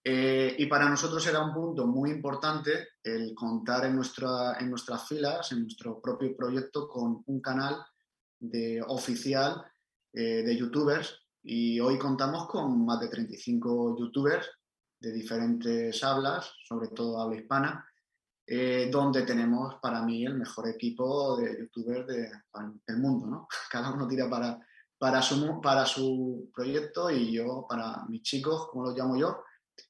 Eh, 0.04 0.56
y 0.58 0.66
para 0.66 0.88
nosotros 0.88 1.24
era 1.28 1.44
un 1.44 1.54
punto 1.54 1.86
muy 1.86 2.10
importante 2.10 2.88
el 3.04 3.34
contar 3.34 3.84
en, 3.84 3.94
nuestra, 3.94 4.58
en 4.58 4.68
nuestras 4.68 5.06
filas, 5.06 5.52
en 5.52 5.62
nuestro 5.62 6.00
propio 6.00 6.36
proyecto, 6.36 6.88
con 6.88 7.22
un 7.26 7.40
canal 7.40 7.76
de, 8.40 8.82
oficial 8.82 9.64
eh, 10.12 10.42
de 10.42 10.56
youtubers. 10.56 11.20
Y 11.44 11.78
hoy 11.78 11.98
contamos 11.98 12.48
con 12.48 12.84
más 12.84 13.00
de 13.00 13.08
35 13.08 13.96
youtubers 13.98 14.48
de 14.98 15.12
diferentes 15.12 16.02
hablas, 16.02 16.52
sobre 16.68 16.88
todo 16.88 17.20
habla 17.20 17.36
hispana, 17.36 17.84
eh, 18.54 18.90
donde 18.90 19.22
tenemos 19.22 19.76
para 19.80 20.02
mí 20.02 20.26
el 20.26 20.34
mejor 20.34 20.68
equipo 20.68 21.38
de 21.38 21.58
youtubers 21.58 22.06
del 22.06 22.98
mundo. 22.98 23.26
¿no? 23.26 23.48
Cada 23.70 23.90
uno 23.90 24.06
tira 24.06 24.28
para, 24.28 24.58
para, 24.98 25.22
su, 25.22 25.58
para 25.62 25.86
su 25.86 26.50
proyecto 26.54 27.10
y 27.10 27.32
yo 27.32 27.64
para 27.66 28.04
mis 28.10 28.20
chicos, 28.20 28.68
como 28.68 28.84
los 28.84 28.94
llamo 28.94 29.16
yo, 29.16 29.42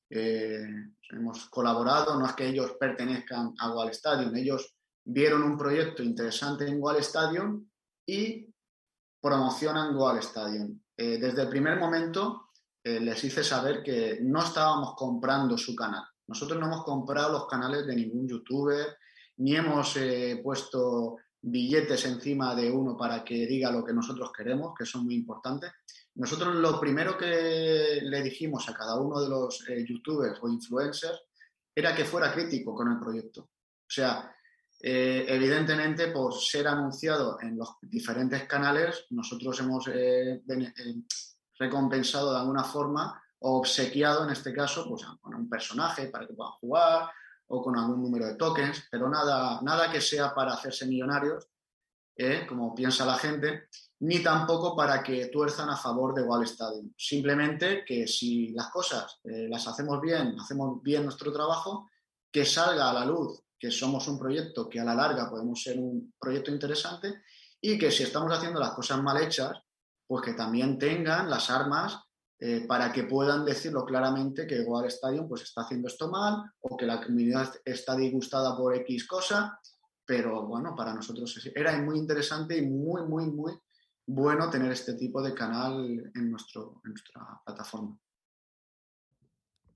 eh, 0.08 0.64
hemos 1.10 1.48
colaborado, 1.48 2.16
no 2.16 2.24
es 2.24 2.34
que 2.34 2.46
ellos 2.46 2.76
pertenezcan 2.78 3.52
a 3.58 3.72
Wall 3.74 3.90
Stadium, 3.90 4.32
ellos 4.36 4.76
vieron 5.04 5.42
un 5.42 5.58
proyecto 5.58 6.04
interesante 6.04 6.64
en 6.68 6.80
Wall 6.80 6.98
Stadium 6.98 7.68
y 8.06 8.48
promocionan 9.20 9.96
Wall 9.96 10.18
Stadium. 10.18 10.80
Eh, 10.96 11.18
desde 11.18 11.42
el 11.42 11.48
primer 11.48 11.80
momento 11.80 12.50
les 12.84 13.24
hice 13.24 13.42
saber 13.42 13.82
que 13.82 14.20
no 14.22 14.40
estábamos 14.40 14.94
comprando 14.96 15.58
su 15.58 15.74
canal. 15.74 16.04
Nosotros 16.26 16.58
no 16.58 16.66
hemos 16.66 16.84
comprado 16.84 17.32
los 17.32 17.46
canales 17.46 17.86
de 17.86 17.96
ningún 17.96 18.28
youtuber, 18.28 18.96
ni 19.38 19.56
hemos 19.56 19.96
puesto 20.42 21.16
billetes 21.42 22.04
encima 22.04 22.54
de 22.54 22.70
uno 22.70 22.96
para 22.96 23.24
que 23.24 23.46
diga 23.46 23.72
lo 23.72 23.84
que 23.84 23.92
nosotros 23.92 24.30
queremos, 24.32 24.74
que 24.78 24.86
son 24.86 25.04
muy 25.04 25.16
importantes. 25.16 25.72
Nosotros 26.14 26.54
lo 26.54 26.78
primero 26.78 27.16
que 27.16 28.00
le 28.02 28.22
dijimos 28.22 28.68
a 28.68 28.74
cada 28.74 28.96
uno 29.00 29.20
de 29.20 29.28
los 29.28 29.68
eh, 29.68 29.84
youtubers 29.86 30.38
o 30.42 30.48
influencers 30.48 31.20
era 31.74 31.94
que 31.94 32.04
fuera 32.04 32.32
crítico 32.32 32.74
con 32.74 32.92
el 32.92 33.00
proyecto. 33.00 33.42
O 33.42 33.94
sea, 33.94 34.34
eh, 34.80 35.24
evidentemente 35.28 36.08
por 36.08 36.34
ser 36.34 36.68
anunciado 36.68 37.38
en 37.40 37.56
los 37.56 37.76
diferentes 37.80 38.44
canales, 38.44 39.06
nosotros 39.10 39.58
hemos 39.60 39.88
eh, 39.88 40.42
recompensado 41.58 42.32
de 42.32 42.40
alguna 42.40 42.64
forma 42.64 43.21
obsequiado 43.42 44.24
en 44.24 44.30
este 44.30 44.52
caso 44.52 44.88
pues, 44.88 45.04
con 45.20 45.34
un 45.34 45.48
personaje 45.48 46.06
para 46.06 46.26
que 46.26 46.34
puedan 46.34 46.52
jugar 46.54 47.10
o 47.48 47.62
con 47.62 47.76
algún 47.76 48.02
número 48.02 48.26
de 48.26 48.34
tokens, 48.34 48.88
pero 48.90 49.08
nada, 49.08 49.60
nada 49.62 49.90
que 49.90 50.00
sea 50.00 50.34
para 50.34 50.54
hacerse 50.54 50.86
millonarios, 50.86 51.48
como 52.48 52.74
piensa 52.74 53.04
la 53.04 53.18
gente, 53.18 53.68
ni 54.00 54.22
tampoco 54.22 54.76
para 54.76 55.02
que 55.02 55.26
tuerzan 55.26 55.68
a 55.70 55.76
favor 55.76 56.14
de 56.14 56.22
Wall 56.22 56.44
Stadium. 56.44 56.92
Simplemente 56.96 57.84
que 57.84 58.06
si 58.06 58.52
las 58.52 58.70
cosas 58.70 59.18
eh, 59.24 59.48
las 59.48 59.66
hacemos 59.66 60.00
bien, 60.00 60.36
hacemos 60.40 60.82
bien 60.82 61.04
nuestro 61.04 61.32
trabajo, 61.32 61.90
que 62.30 62.44
salga 62.44 62.90
a 62.90 62.94
la 62.94 63.04
luz 63.04 63.42
que 63.62 63.70
somos 63.70 64.08
un 64.08 64.18
proyecto 64.18 64.68
que 64.68 64.80
a 64.80 64.84
la 64.84 64.92
larga 64.92 65.30
podemos 65.30 65.62
ser 65.62 65.78
un 65.78 66.12
proyecto 66.18 66.50
interesante 66.50 67.22
y 67.60 67.78
que 67.78 67.92
si 67.92 68.02
estamos 68.02 68.36
haciendo 68.36 68.58
las 68.58 68.72
cosas 68.72 69.00
mal 69.00 69.22
hechas, 69.22 69.56
pues 70.04 70.24
que 70.24 70.32
también 70.32 70.80
tengan 70.80 71.30
las 71.30 71.48
armas 71.48 72.00
eh, 72.44 72.64
para 72.66 72.90
que 72.90 73.04
puedan 73.04 73.44
decirlo 73.44 73.84
claramente 73.84 74.48
que 74.48 74.62
Wall 74.62 74.86
Stadium 74.86 75.28
pues 75.28 75.42
está 75.42 75.60
haciendo 75.60 75.86
esto 75.86 76.10
mal 76.10 76.42
o 76.58 76.76
que 76.76 76.86
la 76.86 77.00
comunidad 77.00 77.54
está 77.64 77.94
disgustada 77.94 78.56
por 78.56 78.74
X 78.78 79.06
cosa, 79.06 79.60
pero 80.04 80.44
bueno, 80.48 80.74
para 80.74 80.92
nosotros 80.92 81.40
era 81.54 81.80
muy 81.80 81.98
interesante 81.98 82.58
y 82.58 82.66
muy, 82.66 83.02
muy, 83.02 83.30
muy 83.30 83.52
bueno 84.04 84.50
tener 84.50 84.72
este 84.72 84.94
tipo 84.94 85.22
de 85.22 85.34
canal 85.34 86.10
en, 86.16 86.30
nuestro, 86.32 86.80
nuestra 86.82 87.40
plataforma. 87.46 87.96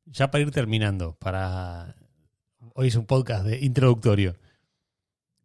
Ya 0.07 0.29
para 0.33 0.43
ir 0.43 0.51
terminando, 0.51 1.15
para 1.21 1.95
hoy 2.75 2.89
es 2.89 2.97
un 2.97 3.07
podcast 3.07 3.47
de 3.47 3.65
introductorio. 3.65 4.35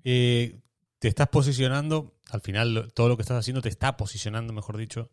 Eh, 0.03 0.59
te 0.97 1.07
estás 1.07 1.27
posicionando, 1.27 2.15
al 2.31 2.41
final 2.41 2.91
todo 2.95 3.09
lo 3.09 3.15
que 3.15 3.21
estás 3.21 3.37
haciendo 3.37 3.61
te 3.61 3.69
está 3.69 3.95
posicionando, 3.95 4.53
mejor 4.53 4.77
dicho, 4.77 5.11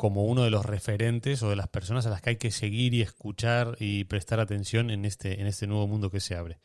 como 0.00 0.24
uno 0.24 0.44
de 0.44 0.50
los 0.50 0.64
referentes 0.64 1.42
o 1.42 1.50
de 1.50 1.56
las 1.56 1.68
personas 1.68 2.06
a 2.06 2.08
las 2.08 2.22
que 2.22 2.30
hay 2.30 2.36
que 2.36 2.50
seguir 2.50 2.94
y 2.94 3.02
escuchar 3.02 3.76
y 3.78 4.04
prestar 4.04 4.40
atención 4.40 4.88
en 4.88 5.04
este, 5.04 5.42
en 5.42 5.46
este 5.46 5.66
nuevo 5.66 5.86
mundo 5.86 6.10
que 6.10 6.20
se 6.20 6.34
abre. 6.34 6.58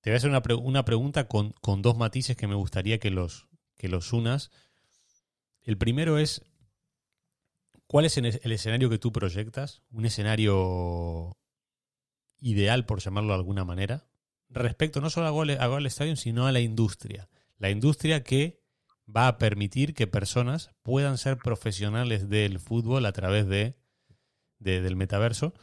Te 0.00 0.08
voy 0.08 0.14
a 0.14 0.16
hacer 0.16 0.30
una, 0.30 0.42
una 0.62 0.82
pregunta 0.86 1.28
con, 1.28 1.52
con, 1.60 1.82
dos 1.82 1.98
matices 1.98 2.38
que 2.38 2.46
me 2.46 2.54
gustaría 2.54 2.98
que 2.98 3.10
los, 3.10 3.48
que 3.76 3.90
los 3.90 4.14
unas 4.14 4.50
el 5.60 5.76
primero 5.76 6.16
es, 6.16 6.40
¿cuál 7.86 8.06
es 8.06 8.16
el 8.16 8.52
escenario 8.52 8.88
que 8.88 8.98
tú 8.98 9.12
proyectas? 9.12 9.82
Un 9.90 10.06
escenario 10.06 11.36
ideal, 12.38 12.86
por 12.86 13.00
llamarlo 13.00 13.34
de 13.34 13.40
alguna 13.40 13.66
manera, 13.66 14.06
respecto 14.48 15.02
no 15.02 15.10
solo 15.10 15.26
a 15.26 15.30
Gol, 15.32 15.50
a 15.50 15.88
Stadium, 15.88 16.16
sino 16.16 16.46
a 16.46 16.52
la 16.52 16.60
industria. 16.60 17.28
La 17.58 17.68
industria 17.68 18.24
que 18.24 18.63
va 19.06 19.28
a 19.28 19.38
permitir 19.38 19.94
que 19.94 20.06
personas 20.06 20.70
puedan 20.82 21.18
ser 21.18 21.36
profesionales 21.38 22.28
del 22.28 22.58
fútbol 22.58 23.06
a 23.06 23.12
través 23.12 23.46
de, 23.46 23.76
del 24.58 24.96
metaverso. 24.96 25.54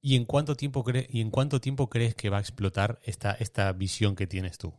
¿Y 0.00 0.16
en, 0.16 0.24
cuánto 0.24 0.56
tiempo 0.56 0.84
¿Y 1.08 1.20
en 1.20 1.30
cuánto 1.30 1.60
tiempo 1.60 1.88
crees 1.88 2.14
que 2.14 2.28
va 2.28 2.38
a 2.38 2.40
explotar 2.40 3.00
esta, 3.04 3.32
esta 3.32 3.72
visión 3.72 4.16
que 4.16 4.26
tienes 4.26 4.58
tú? 4.58 4.74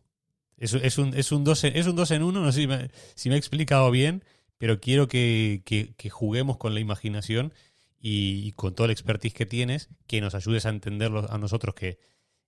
Es, 0.56 0.74
es, 0.74 0.98
un, 0.98 1.14
es, 1.14 1.32
un 1.32 1.44
dos 1.44 1.64
en, 1.64 2.22
uno, 2.22 2.40
no 2.40 2.52
sé 2.52 2.62
si 2.62 2.66
me, 2.66 2.90
si 3.14 3.28
me 3.28 3.34
he 3.34 3.38
explicado 3.38 3.90
bien, 3.90 4.22
pero 4.58 4.80
quiero 4.80 5.08
que, 5.08 5.62
juguemos 6.10 6.58
con 6.58 6.74
la 6.74 6.80
imaginación 6.80 7.52
y, 7.98 8.52
con 8.52 8.74
todo 8.74 8.84
el 8.86 8.90
expertise 8.90 9.34
que 9.34 9.46
tienes, 9.46 9.88
que 10.06 10.20
nos 10.20 10.34
ayudes 10.34 10.66
a 10.66 10.70
entenderlo 10.70 11.30
a 11.30 11.38
nosotros 11.38 11.74
que 11.74 11.98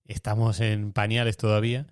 estamos 0.05 0.61
en 0.61 0.93
pañales 0.93 1.37
todavía. 1.37 1.87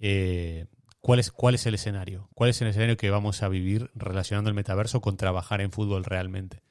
Eh, 0.00 0.66
¿cuál, 1.04 1.18
es, 1.18 1.30
¿Cuál 1.30 1.54
es 1.54 1.66
el 1.66 1.74
escenario? 1.74 2.30
¿Cuál 2.32 2.48
es 2.48 2.62
el 2.62 2.68
escenario 2.68 2.96
que 2.96 3.10
vamos 3.10 3.42
a 3.42 3.48
vivir 3.48 3.90
relacionando 3.94 4.48
el 4.48 4.54
metaverso 4.54 5.02
con 5.02 5.18
trabajar 5.18 5.60
en 5.60 5.70
fútbol 5.70 6.02
realmente? 6.02 6.62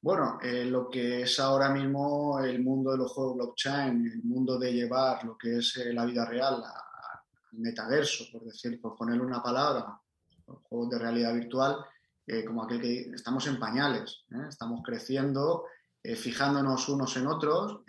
Bueno, 0.00 0.38
eh, 0.40 0.64
lo 0.64 0.88
que 0.88 1.22
es 1.22 1.40
ahora 1.40 1.70
mismo 1.70 2.38
el 2.38 2.62
mundo 2.62 2.92
de 2.92 2.98
los 2.98 3.10
juegos 3.10 3.36
blockchain, 3.38 4.06
el 4.06 4.22
mundo 4.22 4.56
de 4.56 4.72
llevar 4.72 5.24
lo 5.24 5.36
que 5.36 5.58
es 5.58 5.76
eh, 5.78 5.92
la 5.92 6.04
vida 6.04 6.24
real 6.24 6.62
al 6.62 7.58
metaverso, 7.58 8.26
por 8.30 8.44
decir, 8.44 8.80
por 8.80 8.94
ponerle 8.94 9.24
una 9.24 9.42
palabra, 9.42 10.00
los 10.46 10.58
juegos 10.62 10.90
de 10.90 10.98
realidad 11.00 11.34
virtual, 11.34 11.84
eh, 12.24 12.44
como 12.44 12.62
aquel 12.62 12.80
que 12.80 13.10
estamos 13.12 13.48
en 13.48 13.58
pañales, 13.58 14.24
estamos 14.48 14.80
creciendo, 14.84 15.64
fijándonos 16.02 16.88
unos 16.88 17.16
en 17.16 17.26
otros, 17.26 17.80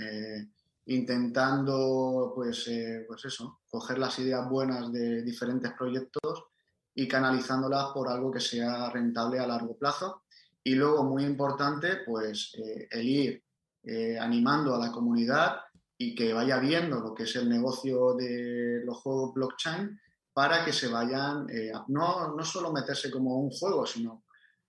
intentando, 0.86 2.32
pues, 2.36 2.70
pues 3.08 3.26
eso, 3.26 3.60
coger 3.70 4.00
las 4.00 4.18
ideas 4.20 4.50
buenas 4.50 4.92
de 4.92 5.22
diferentes 5.24 5.72
proyectos 5.78 6.46
y 6.94 7.08
canalizándolas 7.08 7.88
por 7.94 8.10
algo 8.10 8.32
que 8.32 8.40
sea 8.40 8.90
rentable 8.90 9.40
a 9.40 9.48
largo 9.48 9.78
plazo. 9.78 10.24
Y 10.64 10.76
luego, 10.76 11.04
muy 11.04 11.24
importante, 11.24 11.98
pues 12.06 12.54
eh, 12.58 12.88
el 12.92 13.08
ir 13.08 13.44
eh, 13.84 14.18
animando 14.20 14.76
a 14.76 14.80
la 14.80 14.92
comunidad 14.92 15.62
y 15.98 16.14
que 16.14 16.34
vaya 16.34 16.60
viendo 16.60 17.00
lo 17.00 17.14
que 17.14 17.24
es 17.24 17.36
el 17.36 17.50
negocio 17.50 18.14
de 18.14 18.82
los 18.86 18.98
juegos 18.98 19.34
blockchain 19.34 20.00
para 20.34 20.64
que 20.64 20.74
se 20.74 20.88
vayan, 20.88 21.48
eh, 21.50 21.72
no, 21.88 22.36
no 22.36 22.44
solo 22.44 22.72
meterse 22.72 23.10
como 23.12 23.38
un 23.38 23.50
juego, 23.52 23.86
sino 23.86 24.24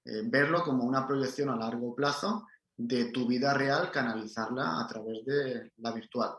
verlo 0.05 0.65
como 0.65 0.83
una 0.83 1.07
proyección 1.07 1.49
a 1.51 1.57
largo 1.57 1.95
plazo 1.95 2.49
de 2.87 3.07
tu 3.07 3.27
vida 3.27 3.55
real, 3.55 3.91
canalizarla 3.91 4.81
a 4.81 4.87
través 4.87 5.25
de 5.25 5.73
la 5.79 5.93
virtual. 5.93 6.33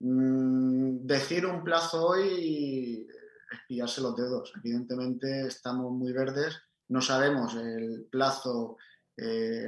Mm, 0.00 1.06
decir 1.06 1.46
un 1.46 1.62
plazo 1.62 2.08
hoy 2.08 3.06
es 3.50 3.58
pillarse 3.68 4.00
los 4.00 4.16
dedos. 4.16 4.52
Evidentemente 4.56 5.46
estamos 5.46 5.92
muy 5.92 6.12
verdes 6.12 6.60
no 6.92 7.00
sabemos 7.00 7.54
el 7.54 8.06
plazo 8.10 8.76
eh, 9.16 9.66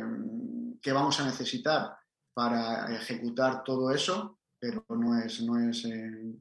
que 0.81 0.93
vamos 0.93 1.19
a 1.21 1.25
necesitar 1.25 1.97
para 2.35 2.95
ejecutar 2.95 3.65
todo 3.65 3.91
eso, 3.91 4.41
pero 4.59 4.85
no 4.91 5.19
es, 5.19 5.41
no 5.43 5.59
es, 5.59 5.87
eh, 5.87 6.35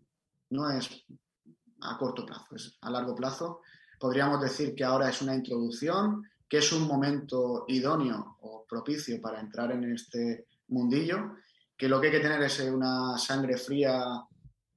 no 0.50 0.70
es 0.70 1.06
a 1.82 1.98
corto 1.98 2.26
plazo, 2.26 2.56
es 2.56 2.78
a 2.82 2.90
largo 2.90 3.16
plazo. 3.16 3.62
Podríamos 3.98 4.42
decir 4.42 4.76
que 4.76 4.84
ahora 4.84 5.10
es 5.10 5.22
una 5.22 5.36
introducción, 5.36 6.24
que 6.54 6.60
es 6.60 6.72
un 6.72 6.88
momento 6.88 7.66
idóneo 7.68 8.38
o 8.42 8.64
propicio 8.70 9.20
para 9.20 9.40
entrar 9.40 9.72
en 9.72 9.92
este 9.92 10.46
mundillo, 10.68 11.38
que 11.76 11.90
lo 11.90 12.00
que 12.00 12.06
hay 12.06 12.14
que 12.14 12.20
tener 12.20 12.44
es 12.44 12.60
una 12.60 13.18
sangre 13.18 13.58
fría 13.58 14.22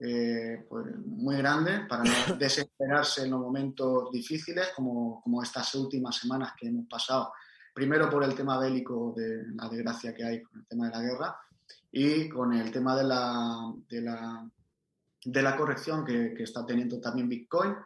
eh, 0.01 0.65
pues, 0.67 0.87
muy 1.05 1.37
grande 1.37 1.81
para 1.87 2.03
no 2.03 2.11
desesperarse 2.39 3.25
en 3.25 3.33
los 3.33 3.41
momentos 3.41 4.11
difíciles 4.11 4.71
como, 4.75 5.21
como, 5.21 5.43
estas 5.43 5.75
últimas 5.75 6.17
semanas 6.17 6.55
que 6.59 6.69
hemos 6.69 6.87
pasado. 6.89 7.31
Primero 7.75 8.09
por 8.09 8.25
el 8.25 8.35
tema 8.35 8.59
bélico 8.59 9.12
de 9.15 9.43
la 9.55 9.69
desgracia 9.69 10.15
que 10.15 10.25
hay 10.25 10.43
con 10.43 10.61
el 10.61 10.67
tema 10.67 10.87
de 10.87 10.93
la 10.93 11.03
guerra 11.03 11.37
y 11.93 12.27
con 12.31 12.55
el 12.55 12.71
tema 12.73 12.97
de 12.97 13.05
la, 13.05 13.71
de 13.87 14.01
la, 14.01 14.51
de 15.27 15.43
la 15.43 15.55
corrección 15.55 16.07
que, 16.07 16.33
que 16.33 16.45
está 16.45 16.65
teniendo 16.65 16.99
también 17.03 17.29
Bitcoin 17.29 17.77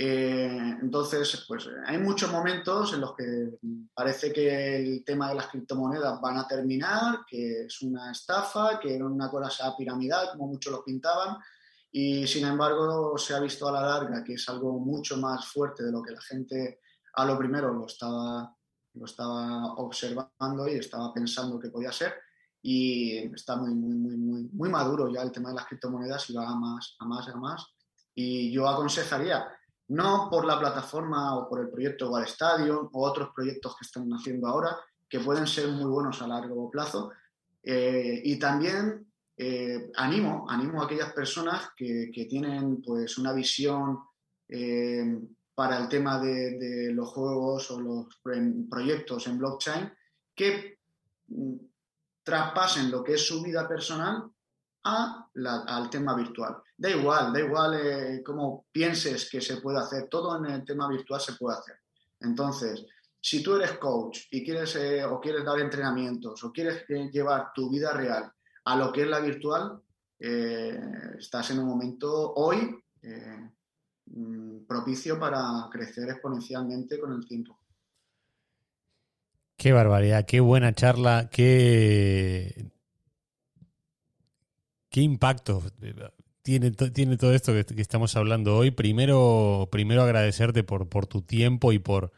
eh, 0.00 0.76
entonces, 0.80 1.44
pues 1.48 1.68
hay 1.84 1.98
muchos 1.98 2.30
momentos 2.30 2.94
en 2.94 3.00
los 3.00 3.16
que 3.16 3.58
parece 3.92 4.32
que 4.32 4.76
el 4.76 5.04
tema 5.04 5.28
de 5.28 5.34
las 5.34 5.48
criptomonedas 5.48 6.20
van 6.20 6.38
a 6.38 6.46
terminar, 6.46 7.24
que 7.28 7.64
es 7.64 7.82
una 7.82 8.12
estafa, 8.12 8.78
que 8.78 8.94
era 8.94 9.06
una 9.06 9.28
cosa 9.28 9.76
piramidal, 9.76 10.30
como 10.30 10.46
muchos 10.46 10.72
lo 10.72 10.84
pintaban, 10.84 11.36
y 11.90 12.28
sin 12.28 12.46
embargo 12.46 13.18
se 13.18 13.34
ha 13.34 13.40
visto 13.40 13.66
a 13.68 13.72
la 13.72 13.82
larga 13.82 14.22
que 14.22 14.34
es 14.34 14.48
algo 14.48 14.78
mucho 14.78 15.16
más 15.16 15.46
fuerte 15.46 15.82
de 15.82 15.90
lo 15.90 16.00
que 16.00 16.12
la 16.12 16.20
gente 16.20 16.80
a 17.14 17.24
lo 17.24 17.36
primero 17.36 17.72
lo 17.72 17.86
estaba, 17.86 18.54
lo 18.94 19.04
estaba 19.04 19.74
observando 19.74 20.68
y 20.68 20.74
estaba 20.74 21.12
pensando 21.12 21.58
que 21.58 21.70
podía 21.70 21.90
ser. 21.90 22.14
Y 22.62 23.16
está 23.34 23.56
muy, 23.56 23.74
muy, 23.74 23.96
muy, 23.96 24.16
muy, 24.16 24.42
muy 24.52 24.68
maduro 24.68 25.12
ya 25.12 25.22
el 25.22 25.32
tema 25.32 25.48
de 25.48 25.56
las 25.56 25.66
criptomonedas 25.66 26.30
y 26.30 26.34
va 26.34 26.48
a 26.48 26.54
más, 26.54 26.94
a 27.00 27.04
más, 27.04 27.26
a 27.28 27.36
más. 27.36 27.66
Y 28.14 28.52
yo 28.52 28.68
aconsejaría 28.68 29.48
no 29.88 30.28
por 30.30 30.44
la 30.44 30.58
plataforma 30.58 31.36
o 31.36 31.48
por 31.48 31.60
el 31.60 31.70
proyecto 31.70 32.10
Wall 32.10 32.24
Stadium 32.24 32.88
o 32.92 33.06
otros 33.06 33.30
proyectos 33.34 33.76
que 33.76 33.86
están 33.86 34.10
haciendo 34.10 34.46
ahora, 34.46 34.76
que 35.08 35.20
pueden 35.20 35.46
ser 35.46 35.68
muy 35.68 35.86
buenos 35.86 36.20
a 36.20 36.26
largo 36.26 36.70
plazo. 36.70 37.10
Eh, 37.62 38.20
y 38.24 38.38
también 38.38 39.06
eh, 39.36 39.90
animo, 39.96 40.46
animo 40.48 40.82
a 40.82 40.84
aquellas 40.84 41.12
personas 41.12 41.70
que, 41.76 42.26
tienen 42.28 42.82
pues, 42.82 43.16
una 43.18 43.32
visión 43.32 44.00
eh, 44.48 45.20
para 45.54 45.78
el 45.78 45.88
tema 45.88 46.20
de, 46.20 46.90
los 46.92 47.08
juegos 47.08 47.70
o 47.70 47.80
los 47.80 48.06
proyectos 48.68 49.26
en 49.26 49.38
blockchain 49.38 49.92
que 50.34 50.78
mm, 51.28 51.54
traspasen 52.22 52.90
lo 52.90 53.02
que 53.02 53.14
es 53.14 53.26
su 53.26 53.42
vida 53.42 53.66
personal 53.66 54.30
al 54.82 55.90
tema 55.90 56.14
virtual. 56.14 56.62
Da 56.78 56.88
igual, 56.88 57.32
da 57.32 57.40
igual 57.40 57.74
eh, 57.74 58.22
cómo 58.22 58.66
pienses 58.70 59.28
que 59.28 59.40
se 59.40 59.56
puede 59.56 59.78
hacer, 59.78 60.08
todo 60.08 60.38
en 60.38 60.52
el 60.52 60.64
tema 60.64 60.88
virtual 60.88 61.20
se 61.20 61.32
puede 61.32 61.58
hacer. 61.58 61.74
Entonces, 62.20 62.86
si 63.20 63.42
tú 63.42 63.56
eres 63.56 63.72
coach 63.78 64.20
y 64.30 64.44
quieres 64.44 64.76
eh, 64.76 65.04
o 65.04 65.20
quieres 65.20 65.44
dar 65.44 65.58
entrenamientos 65.58 66.44
o 66.44 66.52
quieres 66.52 66.84
eh, 66.88 67.10
llevar 67.12 67.52
tu 67.52 67.68
vida 67.68 67.92
real 67.92 68.30
a 68.64 68.76
lo 68.76 68.92
que 68.92 69.02
es 69.02 69.08
la 69.08 69.18
virtual, 69.18 69.82
estás 70.20 71.50
en 71.52 71.60
un 71.60 71.66
momento 71.66 72.34
hoy 72.34 72.76
mm, 74.06 74.66
propicio 74.66 75.16
para 75.18 75.68
crecer 75.70 76.08
exponencialmente 76.08 76.98
con 76.98 77.12
el 77.12 77.24
tiempo. 77.24 77.56
Qué 79.56 79.72
barbaridad, 79.72 80.26
qué 80.26 80.40
buena 80.40 80.72
charla, 80.72 81.28
qué 81.30 82.72
¿Qué 84.90 85.02
impacto 85.02 85.62
tiene, 86.48 86.70
tiene 86.70 87.18
todo 87.18 87.34
esto 87.34 87.52
que, 87.52 87.82
estamos 87.82 88.16
hablando 88.16 88.56
hoy? 88.56 88.70
Primero, 88.70 89.68
primero 89.70 90.02
agradecerte 90.02 90.64
por, 90.64 90.88
por 90.88 91.06
tu 91.06 91.20
tiempo 91.20 91.74
y 91.74 91.78
por 91.78 92.10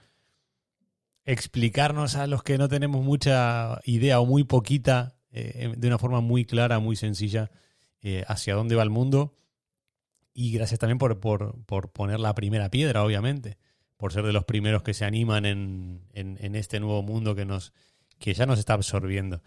explicarnos 1.24 2.14
a 2.14 2.28
los 2.28 2.44
que 2.44 2.56
no 2.56 2.68
tenemos 2.68 3.04
mucha 3.04 3.80
idea 3.84 4.20
o 4.20 4.26
muy 4.26 4.44
poquita, 4.44 5.16
eh, 5.32 5.74
de 5.76 5.88
una 5.88 5.98
forma 5.98 6.20
muy 6.20 6.44
clara, 6.44 6.78
muy 6.78 6.94
sencilla, 6.94 7.50
eh, 8.02 8.22
hacia 8.28 8.54
dónde 8.54 8.76
va 8.76 8.84
el 8.84 8.90
mundo. 8.90 9.36
Y 10.32 10.52
gracias 10.52 10.78
también 10.78 10.98
por, 10.98 11.18
por, 11.18 11.90
poner 11.92 12.20
la 12.20 12.32
primera 12.36 12.70
piedra, 12.70 13.02
obviamente, 13.02 13.58
por 13.96 14.12
ser 14.12 14.24
de 14.24 14.32
los 14.32 14.44
primeros 14.44 14.84
que 14.84 14.94
se 14.94 15.04
animan 15.04 15.44
en, 15.44 16.06
en 16.12 16.54
este 16.54 16.78
nuevo 16.78 17.02
mundo 17.02 17.34
que, 17.34 17.44
nos, 17.44 17.72
que 18.20 18.32
ya 18.32 18.46
nos 18.46 18.60
está 18.60 18.74
absorbiendo. 18.74 19.42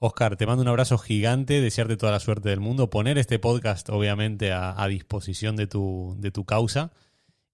Oscar, 0.00 0.36
te 0.36 0.46
mando 0.46 0.62
un 0.62 0.68
abrazo 0.68 0.96
gigante, 0.96 1.60
desearte 1.60 1.96
toda 1.96 2.12
la 2.12 2.20
suerte 2.20 2.48
del 2.50 2.60
mundo, 2.60 2.88
poner 2.88 3.18
este 3.18 3.38
podcast 3.38 3.88
obviamente 3.90 4.52
a, 4.52 4.86
disposición 4.86 5.56
de 5.56 5.66
tu, 5.66 6.14
de 6.18 6.30
tu 6.30 6.44
causa 6.44 6.92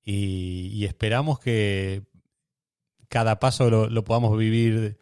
y, 0.05 0.85
esperamos 0.85 1.39
que 1.39 2.03
cada 3.09 3.39
paso 3.39 3.89
lo, 3.89 4.05
podamos 4.05 4.37
vivir 4.37 4.99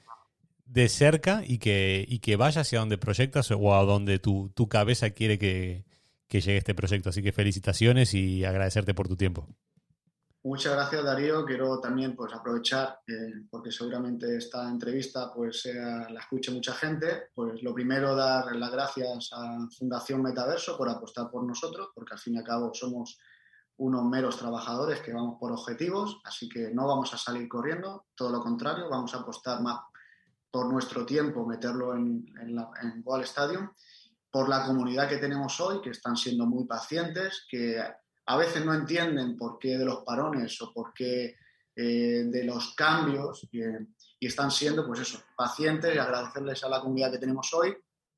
de 0.66 0.88
cerca 0.88 1.42
y 1.46 1.58
que, 1.58 2.04
y 2.08 2.20
que 2.20 2.36
vaya 2.36 2.60
hacia 2.60 2.78
donde 2.78 2.98
proyectas 2.98 3.50
o 3.50 3.74
a 3.74 3.84
donde 3.84 4.20
tu, 4.20 4.50
tu 4.54 4.68
cabeza 4.68 5.10
quiere 5.10 5.38
que, 5.38 5.84
que 6.28 6.40
llegue 6.40 6.58
este 6.58 6.74
proyecto. 6.74 7.10
Así 7.10 7.22
que 7.22 7.32
felicitaciones 7.32 8.14
y 8.14 8.44
agradecerte 8.44 8.94
por 8.94 9.08
tu 9.08 9.16
tiempo. 9.16 9.48
Muchas 10.44 10.72
gracias 10.72 11.04
Darío. 11.04 11.44
Quiero 11.44 11.78
también 11.78 12.16
pues, 12.16 12.34
aprovechar, 12.34 12.98
eh, 13.06 13.46
porque 13.48 13.70
seguramente 13.70 14.36
esta 14.36 14.68
entrevista 14.68 15.32
pues, 15.32 15.66
la 15.66 16.18
escuche 16.18 16.50
mucha 16.50 16.74
gente, 16.74 17.28
pues 17.32 17.62
lo 17.62 17.72
primero 17.72 18.16
dar 18.16 18.54
las 18.56 18.72
gracias 18.72 19.30
a 19.32 19.68
Fundación 19.78 20.20
Metaverso 20.20 20.76
por 20.76 20.88
apostar 20.88 21.30
por 21.30 21.44
nosotros, 21.44 21.90
porque 21.94 22.14
al 22.14 22.18
fin 22.18 22.34
y 22.34 22.38
al 22.38 22.44
cabo 22.44 22.74
somos 22.74 23.18
unos 23.76 24.04
meros 24.04 24.36
trabajadores 24.36 25.00
que 25.00 25.12
vamos 25.12 25.38
por 25.38 25.52
objetivos, 25.52 26.20
así 26.24 26.48
que 26.48 26.70
no 26.72 26.88
vamos 26.88 27.14
a 27.14 27.18
salir 27.18 27.48
corriendo, 27.48 28.06
todo 28.14 28.30
lo 28.30 28.40
contrario, 28.40 28.88
vamos 28.90 29.14
a 29.14 29.18
apostar 29.18 29.62
más 29.62 29.80
por 30.50 30.70
nuestro 30.70 31.06
tiempo, 31.06 31.46
meterlo 31.46 31.94
en, 31.94 32.26
en, 32.40 32.54
la, 32.54 32.68
en 32.82 33.00
Wall 33.04 33.22
Stadium, 33.22 33.70
por 34.30 34.48
la 34.48 34.66
comunidad 34.66 35.08
que 35.08 35.18
tenemos 35.18 35.60
hoy, 35.60 35.80
que 35.80 35.90
están 35.90 36.16
siendo 36.16 36.46
muy 36.46 36.66
pacientes, 36.66 37.46
que 37.48 37.82
a 38.26 38.36
veces 38.36 38.64
no 38.64 38.74
entienden 38.74 39.36
por 39.36 39.58
qué 39.58 39.78
de 39.78 39.84
los 39.84 40.02
parones 40.04 40.60
o 40.62 40.72
por 40.72 40.92
qué 40.92 41.36
eh, 41.74 42.24
de 42.26 42.44
los 42.44 42.74
cambios 42.74 43.48
y, 43.50 43.62
están 44.20 44.50
siendo, 44.50 44.86
pues 44.86 45.00
eso, 45.00 45.20
pacientes 45.36 45.94
y 45.94 45.98
agradecerles 45.98 46.62
a 46.62 46.68
la 46.68 46.80
comunidad 46.80 47.10
que 47.10 47.18
tenemos 47.18 47.52
hoy 47.54 47.74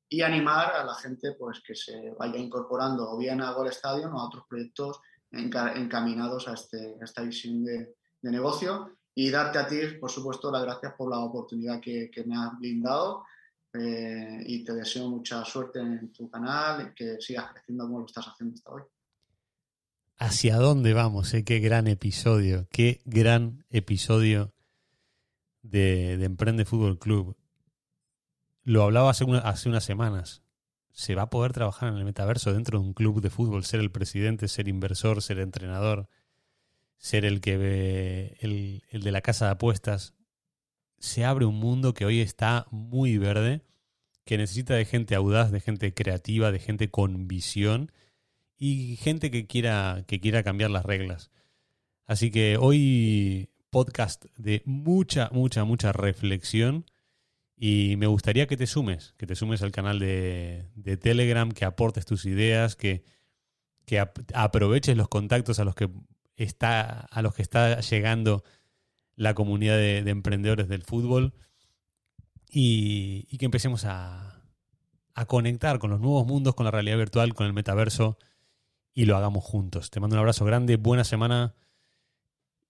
y 0.07 0.21
animar 0.21 0.75
a 0.75 0.83
la 0.83 0.93
gente 0.95 1.31
pues 1.39 1.63
que 1.65 1.73
se 1.73 2.11
vaya 2.11 2.37
incorporando 2.37 3.09
o 3.09 3.17
bien 3.17 3.41
a 3.41 3.51
Gol 3.53 3.69
Stadium 3.69 4.13
o 4.13 4.19
a 4.19 4.27
otros 4.27 4.43
proyectos 4.47 4.99
encaminados 5.31 6.47
a, 6.47 6.53
este, 6.53 6.95
esta 7.01 7.23
visión 7.23 7.63
de, 7.63 7.95
negocio 8.21 8.97
y 9.13 9.29
darte 9.29 9.59
a 9.59 9.67
ti, 9.67 9.79
por 9.99 10.09
supuesto, 10.09 10.51
las 10.51 10.63
gracias 10.63 10.93
por 10.93 11.11
la 11.11 11.19
oportunidad 11.19 11.79
que, 11.79 12.09
me 12.25 12.35
has 12.35 12.57
brindado 12.57 13.23
eh, 13.71 14.43
y 14.45 14.63
te 14.63 14.73
deseo 14.73 15.09
mucha 15.09 15.45
suerte 15.45 15.79
en 15.79 16.11
tu 16.11 16.27
canal 16.27 16.87
y 16.89 16.95
que 16.95 17.21
sigas 17.21 17.51
creciendo 17.51 17.85
como 17.85 17.99
lo 17.99 18.05
estás 18.05 18.25
haciendo 18.25 18.55
hasta 18.55 18.71
hoy. 18.71 18.81
¿Hacia 20.17 20.57
dónde 20.57 20.93
vamos? 20.93 21.33
Eh? 21.33 21.43
Qué 21.43 21.59
gran 21.59 21.87
episodio, 21.87 22.67
qué 22.71 23.01
gran 23.05 23.65
episodio 23.69 24.53
de, 25.61 26.13
Emprende 26.23 26.65
Fútbol 26.65 26.99
Club. 26.99 27.37
Lo 28.63 28.83
hablaba 28.83 29.11
hace, 29.11 29.25
hace 29.43 29.69
unas 29.69 29.83
semanas. 29.83 30.43
Se 30.91 31.15
va 31.15 31.23
a 31.23 31.29
poder 31.29 31.51
trabajar 31.51 31.89
en 31.89 31.97
el 31.97 32.05
metaverso 32.05 32.53
dentro 32.53 32.79
de 32.79 32.85
un 32.85 32.93
club 32.93 33.21
de 33.21 33.29
fútbol, 33.29 33.65
ser 33.65 33.81
el 33.81 33.91
presidente, 33.91 34.47
ser 34.47 34.67
inversor, 34.67 35.21
ser 35.21 35.39
entrenador 35.39 36.07
ser 36.97 37.25
el 37.25 37.41
que 37.41 37.57
ve 37.57 38.37
el, 38.39 38.81
de 38.91 39.11
la 39.11 39.21
casa 39.21 39.45
de 39.45 39.51
apuestas, 39.51 40.15
se 40.97 41.25
abre 41.25 41.45
un 41.45 41.59
mundo 41.59 41.93
que 41.93 42.05
hoy 42.05 42.21
está 42.21 42.65
muy 42.71 43.17
verde, 43.17 43.61
que 44.23 44.37
necesita 44.37 44.73
de 44.73 44.85
gente 44.85 45.13
audaz, 45.13 45.51
de 45.51 45.59
gente 45.59 45.93
creativa, 45.93 46.51
de 46.51 46.59
gente 46.59 46.89
con 46.89 47.27
visión 47.27 47.91
y 48.57 48.95
gente 48.97 49.31
que 49.31 49.47
quiera, 49.47 50.03
que 50.07 50.19
quiera 50.19 50.43
cambiar 50.43 50.71
las 50.71 50.85
reglas. 50.85 51.31
Así 52.05 52.31
que 52.31 52.57
hoy 52.57 53.49
podcast 53.69 54.25
de 54.37 54.61
mucha, 54.65 55.29
mucha, 55.31 55.65
mucha 55.65 55.91
reflexión 55.91 56.85
y 57.57 57.95
me 57.97 58.07
gustaría 58.07 58.47
que 58.47 58.57
te 58.57 58.67
sumes, 58.67 59.13
que 59.17 59.27
te 59.27 59.35
sumes 59.35 59.61
al 59.61 59.71
canal 59.71 59.99
de, 59.99 60.69
de 60.75 60.97
Telegram, 60.97 61.51
que 61.51 61.65
aportes 61.65 62.05
tus 62.05 62.25
ideas, 62.25 62.75
que, 62.75 63.03
que 63.85 63.99
aproveches 64.33 64.97
los 64.97 65.07
contactos 65.07 65.59
a 65.59 65.63
los 65.63 65.75
que 65.75 65.89
está, 66.35 67.01
a 67.01 67.21
los 67.21 67.33
que 67.33 67.41
está 67.41 67.79
llegando 67.79 68.43
la 69.15 69.33
comunidad 69.33 69.77
de, 69.77 69.99
emprendedores 70.09 70.67
del 70.67 70.83
fútbol 70.83 71.33
y, 72.49 73.23
que 73.37 73.45
empecemos 73.45 73.85
a, 73.85 74.41
a 75.13 75.25
conectar 75.25 75.79
con 75.79 75.89
los 75.89 76.01
nuevos 76.01 76.27
mundos, 76.27 76.55
con 76.55 76.65
la 76.65 76.71
realidad 76.71 76.97
virtual, 76.97 77.33
con 77.33 77.47
el 77.47 77.53
metaverso 77.53 78.17
y 78.95 79.05
lo 79.05 79.15
hagamos 79.15 79.43
juntos. 79.43 79.91
Te 79.91 79.99
mando 79.99 80.15
un 80.15 80.21
abrazo 80.21 80.45
grande, 80.45 80.77
buena 80.77 81.03
semana 81.03 81.53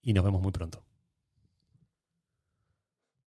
y 0.02 0.12
nos 0.12 0.24
vemos 0.24 0.42
muy 0.42 0.52
pronto. 0.52 0.84